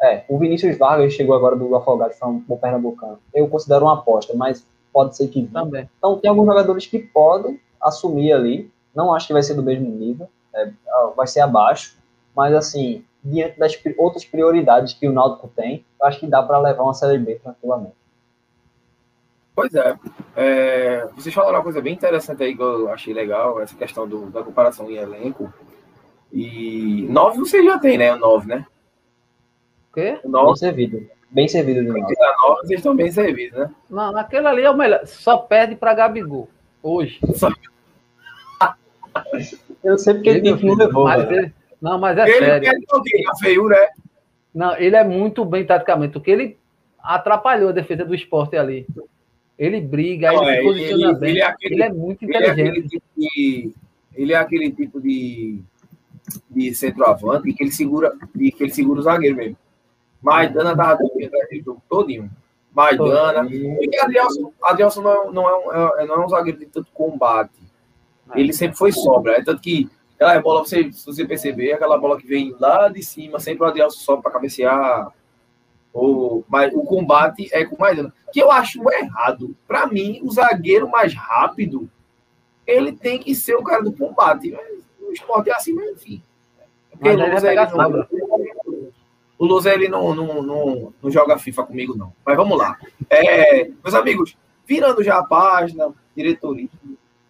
[0.01, 3.19] É, o Vinícius Vargas chegou agora do Afogados, um bom pernambucano.
[3.33, 5.89] Eu considero uma aposta, mas pode ser que Também.
[5.97, 8.71] então, tem alguns jogadores que podem assumir ali.
[8.95, 10.69] Não acho que vai ser do mesmo nível, é,
[11.15, 11.97] vai ser abaixo.
[12.35, 16.59] Mas, assim, diante das outras prioridades que o Náutico tem, eu acho que dá para
[16.59, 17.95] levar uma Série B tranquilamente.
[19.55, 19.97] Pois é.
[20.35, 24.29] É, Vocês falaram uma coisa bem interessante aí que eu achei legal, essa questão do-
[24.29, 25.53] da comparação em elenco.
[26.31, 28.13] E nove você já tem, né?
[28.13, 28.65] O nove, né?
[29.89, 30.19] O quê?
[30.23, 31.07] O Bem nove, servido.
[31.29, 33.69] Bem servido de a nove vocês estão bem servidos, né?
[33.89, 35.05] Não, aquele ali é o melhor.
[35.05, 36.49] Só perde para Gabigol.
[36.81, 37.19] Hoje.
[39.83, 42.45] Eu sei porque ele Ele, tem que não levou, mas ele- não, mas é ele
[42.45, 42.69] sério.
[42.69, 43.89] quer alguém, a feiura é.
[44.53, 46.17] Não, ele é muito bem taticamente.
[46.17, 46.57] O que ele
[46.99, 48.85] atrapalhou a defesa do esporte ali.
[49.61, 51.29] Ele briga, Não, ele é, posiciona ele- bem.
[51.29, 52.89] ele Ele é é, aquele- muito Ele é aquele inteligente.
[52.89, 53.73] tipo de.
[54.15, 55.59] Ele é aquele tipo de,
[56.49, 59.57] de centroavante que ele segura, de, que ele segura o zagueiro mesmo.
[60.19, 62.29] Maidana tava dormindo aquele jogo todinho.
[62.73, 63.43] Maidana.
[63.43, 66.91] Porque Adrielson, Adrielson não, é- não, é um, é- não é um zagueiro de tanto
[66.91, 67.51] combate.
[68.33, 69.33] Ele sempre foi sobra.
[69.33, 73.03] É tanto que aquela bola, você, se você perceber, aquela bola que vem lá de
[73.03, 75.11] cima, sempre o Adrielson sobe para cabecear.
[75.93, 78.13] Ou, mas o combate é com Maidana.
[78.31, 79.55] Que eu acho errado.
[79.67, 81.89] Para mim, o zagueiro mais rápido
[82.65, 84.51] ele tem que ser o cara do combate.
[84.51, 86.23] Mas o esporte é assim, mas enfim.
[86.91, 88.07] Porque Mas o ele não-
[89.37, 92.13] o Luz, ele não, não, não, não joga FIFA comigo, não.
[92.23, 92.77] Mas vamos lá.
[93.09, 96.69] É, meus amigos, virando já a página, diretoria,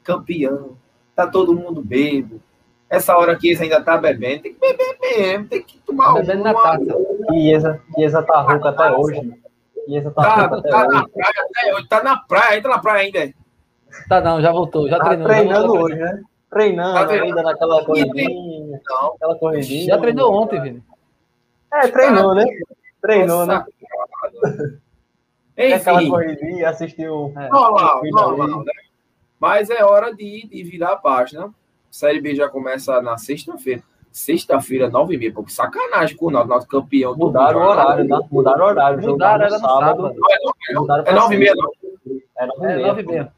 [0.03, 0.77] campeão,
[1.15, 2.41] tá todo mundo bebo.
[2.91, 4.43] Essa hora aqui eles ainda tá bebendo.
[4.43, 6.97] Tem que beber mesmo, tem que tomar Bebendo na uma- taça.
[7.31, 9.33] Chiesa, Chiesa tá rouco até hoje.
[9.85, 11.07] Chiesa tá Tá, rouco até tá na hoje.
[11.13, 13.33] praia até hoje, tá na praia, entra na praia ainda.
[14.09, 14.89] Tá, não, já voltou.
[14.89, 15.27] Já Tá treinou.
[15.27, 15.85] já treinando voltou.
[15.85, 16.21] hoje, né?
[16.49, 17.29] Treinando Tá treinando.
[17.29, 18.81] ainda naquela corridinha.
[18.89, 19.13] Não.
[19.15, 19.85] Aquela corridinha.
[19.85, 20.83] Já treinou ontem, Vini.
[21.73, 22.45] É, treinou, né?
[23.01, 23.53] Treinou, né?
[23.55, 24.77] Nossa,
[25.55, 27.33] É Aquela Enfim, corridinha, assistiu.
[27.37, 27.47] É.
[27.49, 28.65] normal, normal, aí.
[28.65, 28.71] né?
[29.39, 31.49] Mas é hora de, de virar a página.
[31.91, 33.83] Série B já começa na sexta-feira.
[34.11, 35.33] Sexta-feira, nove e meia.
[35.33, 37.13] Pô, que sacanagem com o Náutico, Náutico campeão.
[37.13, 38.21] do Mudaram o horário, tá?
[38.31, 39.01] Mudaram o horário.
[39.01, 40.01] Mudaram, era no sábado.
[40.01, 41.05] Não, é nove, não.
[41.05, 41.67] É nove e meia, sexta.
[42.05, 42.21] não.
[42.37, 42.87] Era nove e É, meia.
[42.87, 43.33] nove e meia.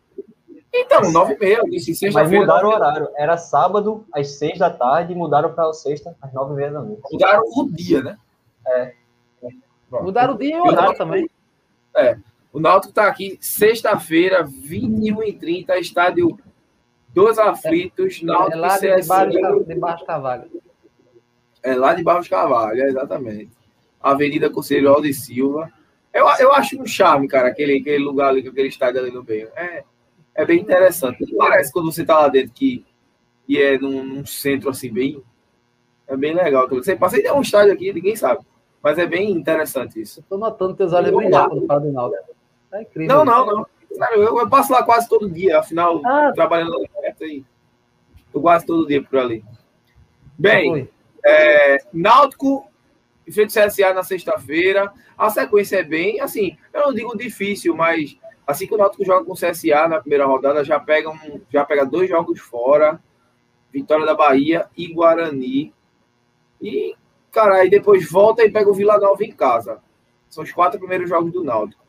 [0.75, 1.57] Então, nove e meia.
[1.57, 2.41] Eu disse Mas sexta-feira.
[2.41, 2.79] mudaram o meia.
[2.79, 3.09] horário.
[3.15, 6.81] Era sábado às seis da tarde e mudaram para sexta às nove e meia da
[6.81, 7.01] noite.
[7.11, 8.17] Mudaram o dia, né?
[8.67, 8.93] É.
[9.89, 10.05] Pronto.
[10.05, 11.29] Mudaram o dia e o horário também.
[12.51, 16.37] O Náutico está aqui sexta-feira, 21h30, estádio
[17.13, 19.25] Dos Aflitos, É Náutico lá de, CSA.
[19.27, 20.49] de, de baixo Cavalho.
[21.61, 23.49] É lá de Barros Carvalho, é, exatamente.
[24.01, 25.71] Avenida Conselho Aldo Silva.
[26.13, 29.47] Eu, eu acho um charme, cara, aquele, aquele lugar ali, aquele estádio ali no meio.
[29.55, 29.83] É,
[30.35, 31.25] é bem interessante.
[31.37, 32.85] Parece quando você tá lá dentro que,
[33.47, 35.23] que é num, num centro assim, bem.
[36.05, 36.67] É bem legal.
[36.67, 38.41] Você passa é um estádio aqui, ninguém sabe.
[38.81, 40.19] Mas é bem interessante isso.
[40.19, 42.23] Eu tô notando teus olhos brilhar quando fala do Náutico.
[42.73, 43.15] É incrível.
[43.17, 43.67] Não, não, não.
[43.89, 46.31] Sério, eu, eu passo lá quase todo dia, afinal, Ah.
[46.33, 46.75] trabalhando
[47.23, 47.45] aí.
[48.31, 49.43] Tô quase todo dia por ali.
[50.37, 50.89] Bem, Foi.
[51.23, 52.67] é, Náutico
[53.27, 54.91] em frente ao CSA na sexta-feira.
[55.17, 59.25] A sequência é bem, assim, eu não digo difícil, mas assim que o Náutico joga
[59.25, 62.99] com o CSA na primeira rodada, já pega, um, já pega dois jogos fora.
[63.71, 65.73] Vitória da Bahia e Guarani.
[66.61, 66.95] E,
[67.31, 69.81] cara, aí depois volta e pega o Vila Nova em casa.
[70.29, 71.83] São os quatro primeiros jogos do Náutico.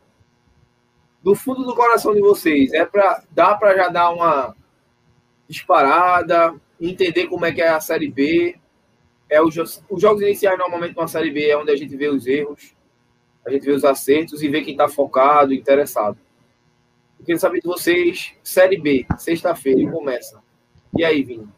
[1.22, 4.56] Do fundo do coração de vocês, é para dá para já dar uma
[5.48, 8.56] disparada, entender como é que é a Série B,
[9.28, 9.56] é os,
[9.88, 12.74] os jogos iniciais, normalmente, numa Série B, é onde a gente vê os erros,
[13.46, 16.16] a gente vê os acertos e vê quem está focado, interessado.
[17.18, 20.42] Eu queria saber de vocês, Série B, sexta-feira, começa.
[20.96, 21.48] E aí, Vini?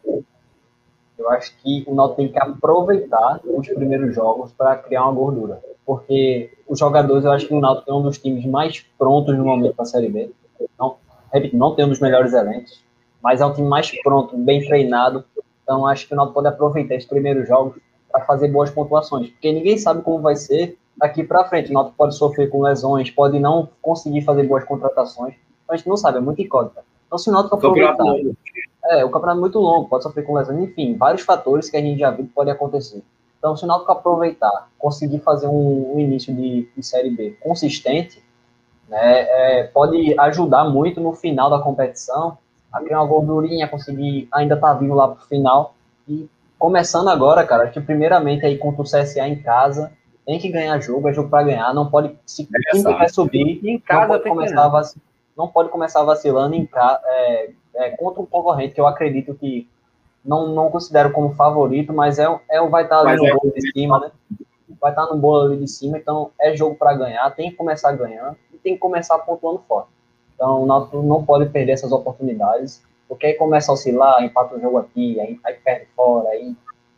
[1.18, 5.62] Eu acho que o Náutico tem que aproveitar os primeiros jogos para criar uma gordura.
[5.84, 9.44] Porque os jogadores, eu acho que o Náutico é um dos times mais prontos no
[9.44, 10.30] momento da Série B.
[10.78, 10.96] Não,
[11.32, 12.84] repito, não tem um dos melhores elencos,
[13.26, 15.24] mas é um time mais pronto, bem treinado.
[15.64, 17.74] Então acho que o Náutico pode aproveitar esses primeiros jogos
[18.08, 19.30] para fazer boas pontuações.
[19.30, 21.72] Porque ninguém sabe como vai ser daqui para frente.
[21.72, 25.34] O Náutico pode sofrer com lesões, pode não conseguir fazer boas contratações.
[25.34, 26.84] Então, a gente não sabe, é muito incógnita.
[27.04, 27.96] Então se o Náutico aproveitar...
[28.88, 31.80] É, o campeonato é muito longo, pode sofrer com lesões, enfim, vários fatores que a
[31.80, 33.02] gente já viu que pode acontecer.
[33.40, 38.22] Então, se o Náutico aproveitar, conseguir fazer um, um início de, de, Série B consistente,
[38.88, 42.38] né, é, pode ajudar muito no final da competição,
[42.76, 45.74] a criar uma gordurinha, conseguir ainda estar tá vindo lá para o final.
[46.08, 49.92] E começando agora, cara, acho que primeiramente aí contra o CSA em casa,
[50.26, 53.60] tem que ganhar jogo, é jogo para ganhar, não pode, se é quem vai subir,
[53.64, 54.86] em casa não pode, começar vac,
[55.36, 59.68] não pode começar vacilando em casa, é, é, contra um concorrente que eu acredito que
[60.24, 63.52] não, não considero como favorito, mas é, é vai estar ali mas no é bolo
[63.54, 64.10] de cima, né?
[64.80, 67.92] Vai estar no bolo ali de cima, então é jogo para ganhar, tem que começar
[67.92, 69.90] ganhando e tem que começar pontuando forte.
[70.36, 74.60] Então o Náutico não pode perder essas oportunidades, porque aí começa a oscilar, empata o
[74.60, 76.54] jogo aqui, aí, aí perde fora, aí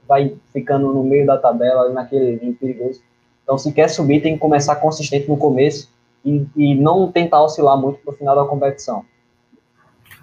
[0.06, 3.00] vai ficando no meio da tabela, naquele vinho perigoso.
[3.42, 5.90] Então se quer subir, tem que começar consistente no começo
[6.24, 9.04] e, e não tentar oscilar muito no final da competição.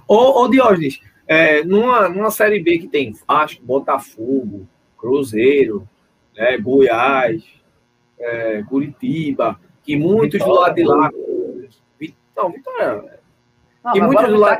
[0.07, 5.87] Ô, ô Diógenes, é, numa, numa Série B que tem Vasco, Botafogo, Cruzeiro,
[6.35, 7.43] né, Goiás,
[8.19, 11.34] é, Curitiba, que muitos Vitória, do lado de lá.
[12.35, 13.19] Não, Vitória.
[13.83, 14.57] Não, que muitos de lá.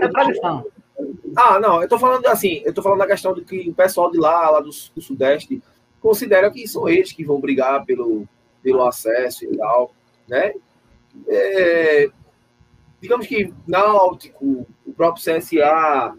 [1.36, 4.10] Ah, não, eu tô falando assim, eu tô falando da questão do que o pessoal
[4.10, 5.62] de lá, lá do, do Sudeste,
[6.00, 8.28] considera que são eles que vão brigar pelo,
[8.64, 9.92] pelo acesso e tal,
[10.28, 10.54] né?
[11.28, 12.10] É,
[13.02, 16.16] digamos que Náutico, o próprio CSA,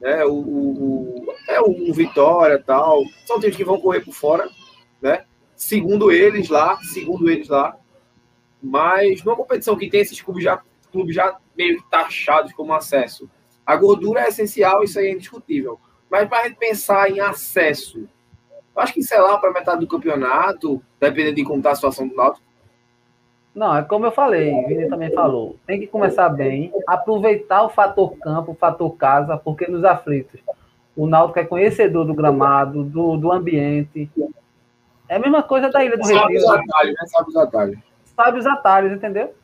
[0.00, 4.48] né, o, o, é o Vitória tal, são times que vão correr por fora,
[5.00, 5.24] né?
[5.54, 7.76] Segundo eles lá, segundo eles lá.
[8.62, 10.62] Mas numa competição que tem esses clubes já,
[10.96, 13.28] clubes já meio taxados como acesso,
[13.64, 15.78] a gordura é essencial, isso aí é indiscutível.
[16.10, 18.08] Mas para a gente pensar em acesso,
[18.74, 22.08] eu acho que, sei lá, para metade do campeonato, dependendo de como está a situação
[22.08, 22.46] do Náutico,
[23.54, 25.56] não, é como eu falei, o Vini também falou.
[25.66, 30.38] Tem que começar bem, aproveitar o fator campo, o fator casa, porque nos aflitos.
[30.94, 34.10] O Náutico é conhecedor do gramado, do, do ambiente.
[35.08, 36.18] É a mesma coisa da Ilha do Retiro.
[36.20, 37.06] Sabe os atalhos, né?
[37.06, 37.78] Sabe os atalhos.
[38.04, 39.34] Sabe os atalhos, entendeu?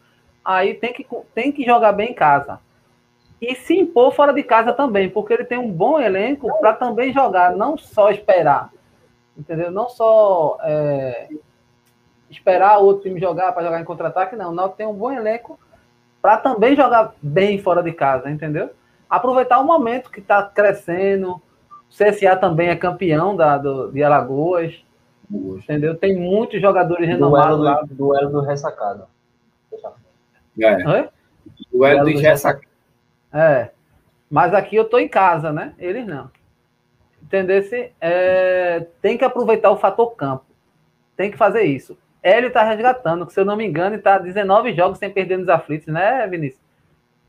[0.44, 2.58] Aí tem que, tem que jogar bem em casa.
[3.40, 7.12] E se impor fora de casa também, porque ele tem um bom elenco para também
[7.12, 8.70] jogar, não só esperar.
[9.36, 9.70] Entendeu?
[9.70, 11.28] Não só é,
[12.30, 14.50] esperar o outro time jogar para jogar em contra-ataque, não.
[14.50, 15.58] O Náutico tem um bom elenco
[16.20, 18.70] para também jogar bem fora de casa, entendeu?
[19.10, 21.32] Aproveitar o momento que está crescendo.
[21.32, 21.42] O
[21.90, 24.72] CSA também é campeão da, do, de Alagoas.
[25.30, 25.96] Entendeu?
[25.96, 27.82] Tem muitos jogadores renomados duelo lá.
[27.90, 29.06] Duelo do ressacado.
[30.60, 30.88] É.
[30.88, 31.08] Oi?
[31.72, 32.66] Duelo, do ressacado.
[33.32, 33.70] É.
[34.30, 35.74] Mas aqui eu tô em casa, né?
[35.78, 36.30] Eles não.
[37.22, 37.62] Entendeu?
[38.00, 40.44] É, tem que aproveitar o fator campo.
[41.16, 41.96] Tem que fazer isso.
[42.22, 45.48] Hélio está resgatando, que se eu não me engano, está 19 jogos sem perder nos
[45.48, 46.62] aflitos, né, Vinícius?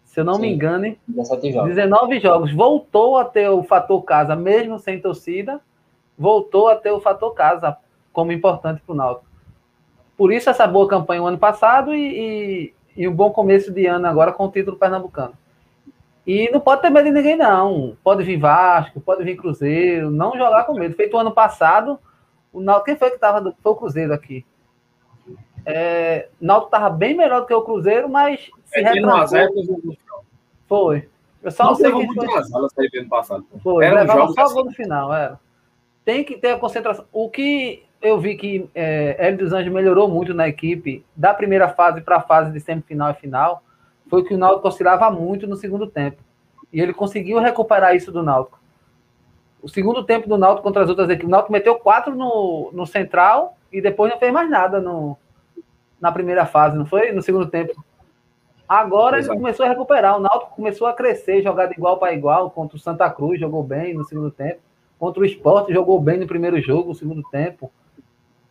[0.06, 1.70] Se eu não Sim, me engano, 17 jogos.
[1.70, 2.54] 19 jogos.
[2.54, 5.60] Voltou a ter o fator casa, mesmo sem torcida,
[6.18, 7.76] voltou a ter o fator casa
[8.12, 9.26] como importante para o Náutico.
[10.16, 13.86] Por isso, essa boa campanha o ano passado e, e, e um bom começo de
[13.86, 15.34] ano agora com o título pernambucano.
[16.26, 17.98] E não pode ter medo de ninguém, não.
[18.04, 20.96] Pode vir Vasco, pode vir Cruzeiro, não jogar com medo.
[20.96, 22.00] Feito o ano passado,
[22.52, 23.54] o Náutico, quem foi que estava?
[23.62, 24.46] Foi o Cruzeiro aqui.
[25.66, 29.98] É, Náutico estava bem melhor do que o Cruzeiro, mas se é, retrancou.
[30.68, 31.10] Foi.
[31.42, 33.00] Eu só não sei que foi.
[33.00, 33.46] ano passado.
[33.62, 34.54] Foi, era só assim.
[34.54, 35.40] gol no final, era.
[36.06, 37.06] Tem que ter a concentração.
[37.12, 41.70] O que eu vi que é, Hélio dos Anjos melhorou muito na equipe, da primeira
[41.70, 43.64] fase para a fase de semifinal e final,
[44.10, 46.22] foi que o Náutico oscilava muito no segundo tempo.
[46.72, 48.60] E ele conseguiu recuperar isso do Náutico.
[49.62, 52.86] O segundo tempo do Náutico contra as outras equipes, o Náutico meteu quatro no, no
[52.86, 55.18] central e depois não fez mais nada no,
[56.00, 57.14] na primeira fase, não foi?
[57.14, 57.74] No segundo tempo.
[58.68, 59.34] Agora Exato.
[59.34, 60.18] ele começou a recuperar.
[60.18, 62.52] O Náutico começou a crescer, jogar de igual para igual.
[62.52, 64.60] Contra o Santa Cruz, jogou bem no segundo tempo.
[65.00, 67.72] Contra o Sport, jogou bem no primeiro jogo, no segundo tempo.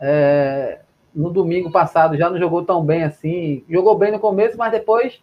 [0.05, 0.81] É...
[1.15, 3.65] no domingo passado já não jogou tão bem assim.
[3.69, 5.23] Jogou bem no começo, mas depois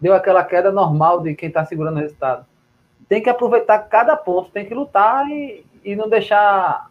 [0.00, 2.46] deu aquela queda normal de quem está segurando o resultado.
[3.08, 6.90] Tem que aproveitar cada ponto, tem que lutar e, e não deixar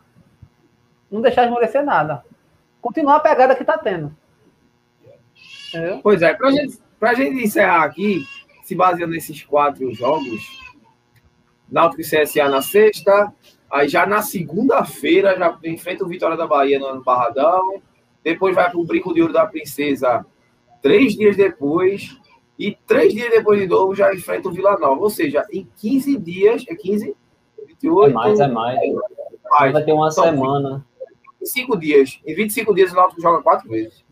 [1.10, 2.24] não deixar esmorecer nada.
[2.82, 4.16] Continuar a pegada que tá tendo.
[5.70, 6.00] Entendeu?
[6.04, 8.26] Pois é, pra gente, pra gente encerrar aqui,
[8.64, 10.58] se baseando nesses quatro jogos,
[11.70, 13.34] Náutico e CSA na sexta,
[13.70, 17.82] aí já na segunda-feira já enfrenta o Vitória da Bahia no Barradão,
[18.24, 20.26] depois vai para o Brinco de Ouro da Princesa
[20.82, 22.18] três dias depois,
[22.58, 26.18] e três dias depois de novo já enfrenta o Vila Nova, ou seja, em 15
[26.18, 27.16] dias, é 15?
[27.68, 28.10] 28?
[28.12, 28.80] É mais, é mais.
[29.50, 29.74] mais.
[29.74, 30.86] Vai ter uma São semana.
[31.40, 32.20] 25 dias.
[32.26, 34.04] Em 25 dias o Náutico joga quatro vezes.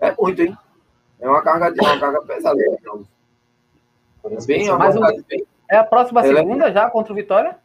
[0.00, 0.56] É muito, hein?
[1.20, 2.56] É uma carga, é uma carga pesada.
[2.56, 2.76] né,
[4.46, 7.12] Bem, é uma Mais um- carga bem- É a próxima Ela é- segunda já contra
[7.12, 7.56] o Vitória?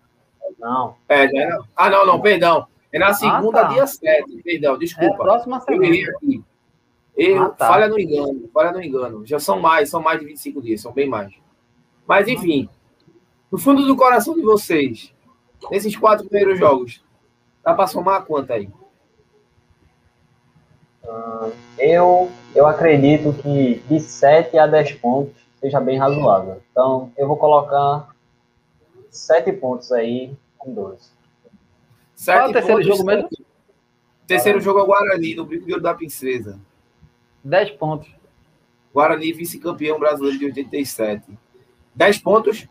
[0.59, 2.67] Não, É, já era- Ah, não, não, perdão.
[2.93, 3.67] É na segunda, tá.
[3.69, 4.41] dia 7.
[4.43, 5.17] Perdão, É a desculpa.
[5.23, 5.85] próxima eu semana.
[5.85, 6.43] errei aqui.
[7.17, 7.67] Eu, Ah, tá.
[7.67, 9.25] Falha no engano, falha no engano.
[9.25, 11.33] Já são mais, são mais de 25 dias, são bem mais.
[12.07, 12.67] Mas, enfim,
[13.51, 15.13] no fundo do coração de vocês,
[15.69, 17.03] nesses quatro primeiros jogos,
[17.63, 18.69] dá pra somar quanto aí?
[21.77, 26.61] eu, eu acredito que de 7 a 10 pontos seja bem razoável.
[26.71, 28.10] Então, eu vou colocar
[29.11, 31.09] 7 pontos aí com 12.
[32.15, 33.29] Sete Qual é o terceiro pontos, jogo mesmo?
[34.27, 36.59] Terceiro jogo é o Guarani, no Brinco de Ouro da Princesa.
[37.43, 38.09] 10 pontos.
[38.93, 41.37] Guarani, vice-campeão brasileiro de 87.
[41.95, 42.67] 10 pontos.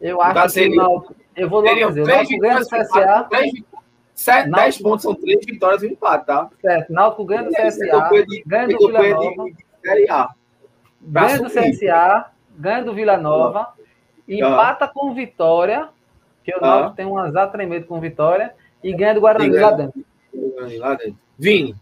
[0.00, 1.14] Eu acho que o seria- Náutico.
[1.36, 2.88] Eu vou logo dizer, três Náutico ganha do vitórias.
[2.90, 3.24] CSA.
[3.24, 3.52] três-
[4.14, 6.50] sete- Náutico- 10 pontos são 3 vitórias e um empate, tá?
[6.60, 8.10] Certo, Náutico ganha do CSA,
[8.46, 9.44] ganha do Vila Nova,
[9.82, 11.50] ganha do.
[11.50, 13.72] CSA, ganha do Vila Nova,
[14.28, 15.88] empata com Vitória,
[16.42, 16.66] que o Ah.
[16.66, 19.62] Náutico tem um azar tremendo com Vitória, e ganha do Guarani ganha.
[19.66, 20.04] lá dentro.
[20.78, 21.16] Lá dentro.
[21.38, 21.74] Vini,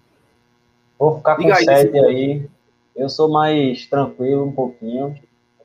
[0.99, 2.49] Vou ficar com Diga aí, 7 aí.
[2.95, 5.17] Eu sou mais tranquilo um pouquinho.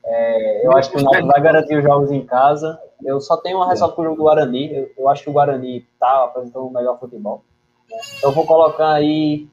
[0.04, 2.76] É, eu acho que o Náutico vai garantir os jogos em casa.
[3.04, 4.74] Eu só tenho uma ressalva com o jogo do Guarani.
[4.74, 7.44] Eu, eu acho que o Guarani tá apresentando o melhor futebol.
[7.88, 7.98] né?
[8.16, 9.46] Então eu vou colocar aí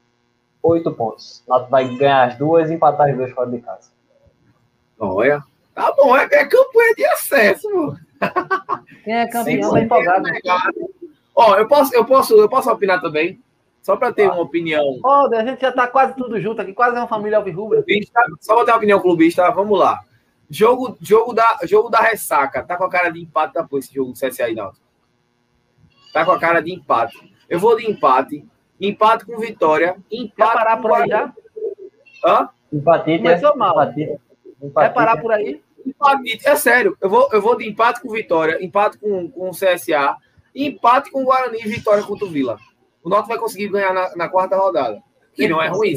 [0.60, 1.44] 8 pontos.
[1.46, 3.90] O Náutico vai ganhar as duas e empatar as duas fora de casa.
[4.98, 5.44] olha.
[5.76, 7.98] Tá bom, é, é campanha de acesso, mano.
[9.04, 10.24] Quem é campeão tá empolgado.
[11.34, 13.38] Ó, eu posso, eu posso, eu posso opinar também?
[13.82, 16.96] Só para ter uma opinião Pô, a gente já tá quase tudo junto aqui, quase
[16.96, 17.84] é uma família alvirrubra.
[18.40, 20.00] só para ter uma opinião clubista, vamos lá.
[20.48, 24.12] Jogo, jogo, da, jogo da ressaca, tá com a cara de empate da esse jogo
[24.12, 24.86] do CSA e Náutico.
[26.10, 27.36] Tá com a cara de empate.
[27.50, 28.48] Eu vou de empate,
[28.80, 31.32] empate com vitória, Quer empate parar com por aí já?
[32.24, 32.48] Hã?
[32.72, 33.22] Empatite.
[33.22, 33.82] Começou mal.
[33.82, 34.20] Empatite.
[34.74, 35.65] Quer parar por aí?
[36.44, 40.16] É sério, eu vou, eu vou de empate com Vitória, empate com, com o CSA,
[40.54, 42.58] e empate com o Guarani e vitória contra o Vila.
[43.02, 45.02] O Náutico vai conseguir ganhar na, na quarta rodada.
[45.34, 45.94] Que não é ruim.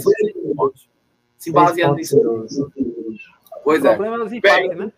[1.38, 2.20] Se baseando nisso.
[2.22, 2.62] 12.
[2.62, 2.72] O
[3.64, 3.96] Pois é.
[3.96, 4.92] problema é os empates, né?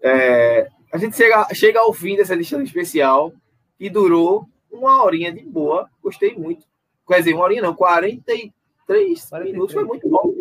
[0.00, 3.32] É, a gente chega, chega ao fim dessa edição especial,
[3.76, 5.90] que durou uma horinha de boa.
[6.02, 6.64] Gostei muito.
[7.06, 8.52] Quer dizer, uma horinha não, 43,
[8.86, 9.52] 43.
[9.52, 10.32] minutos foi muito bom.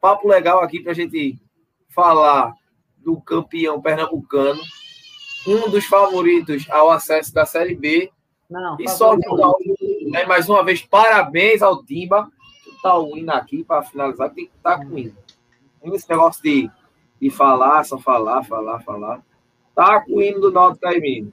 [0.00, 1.38] Papo legal aqui para a gente
[1.96, 2.54] falar
[2.98, 4.60] do campeão pernambucano,
[5.46, 8.12] um dos favoritos ao acesso da Série B.
[8.50, 12.30] Não, E só né, mais uma vez, parabéns ao Timba.
[12.64, 15.16] Deixa eu botar o hino aqui para finalizar, tem que estar com o hino.
[15.80, 16.70] Tem esse negócio de,
[17.20, 19.22] de falar, só falar, falar, falar.
[19.74, 21.32] Tá com o hino do Náutico aí, menino.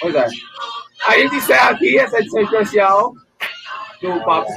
[0.00, 0.26] Pois é.
[1.06, 3.14] A gente encerra aqui essa edição especial
[4.02, 4.52] do Papo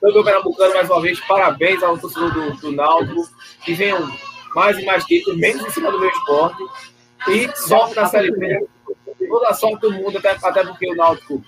[0.00, 0.08] Clubista.
[0.10, 3.28] Campeão Pernambucano, mais uma vez, parabéns ao torcedor do, do Náutico.
[3.64, 4.10] Que venham
[4.54, 6.62] mais e mais títulos, menos em cima do meu esporte.
[7.28, 8.66] E sorte na Série B.
[9.28, 11.42] Toda sorte do mundo, até, até porque o Náutico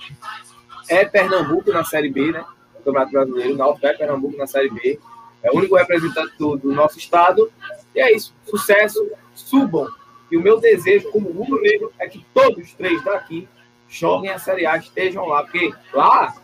[0.89, 2.45] é Pernambuco na Série B, né?
[2.75, 3.55] O Campeonato Brasileiro.
[3.55, 5.01] O Náutico é Pernambuco na Série B.
[5.43, 7.51] É o único representante do, do nosso estado.
[7.95, 8.35] E é isso.
[8.45, 9.11] Sucesso.
[9.35, 9.89] Subam.
[10.31, 13.49] E o meu desejo, como rubro negro, é que todos os três daqui
[13.89, 15.43] joguem a Série A, estejam lá.
[15.43, 16.35] Porque lá,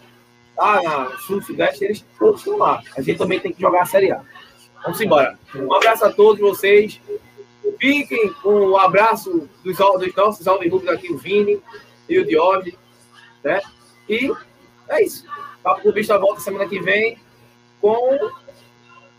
[0.59, 2.83] lá na Sul Sudeste, eles todos estão lá.
[2.97, 4.21] A gente também tem que jogar a Série A.
[4.83, 5.39] Vamos embora.
[5.55, 7.01] Um abraço a todos vocês.
[7.81, 11.63] Fiquem com o abraço dos, dos nossos alvirrubros aqui, o Vini
[12.09, 12.77] e o Diógenes.
[13.45, 13.61] Né?
[14.09, 14.33] E
[14.89, 15.25] é isso.
[15.61, 17.19] O Papo Clubista volta semana que vem
[17.81, 18.19] com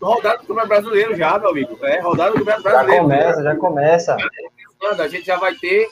[0.00, 1.78] rodada do Campeonato Brasileiro já, meu amigo.
[1.82, 3.02] É, rodada do Campeonato Já Brasileiro.
[3.02, 4.16] começa, já começa.
[4.98, 5.88] A gente já vai ter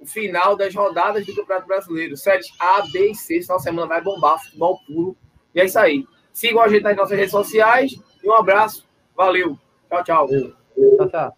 [0.00, 2.16] o final das rodadas do Campeonato Brasileiro.
[2.16, 3.38] Séries A, B e C.
[3.38, 5.16] Essa semana vai bombar, futebol puro.
[5.54, 6.06] E é isso aí.
[6.32, 7.92] Sigam a gente nas nossas redes sociais.
[8.22, 8.86] E um abraço.
[9.16, 9.58] Valeu.
[9.88, 10.28] Tchau, tchau.
[10.28, 11.36] Tchau, tchau.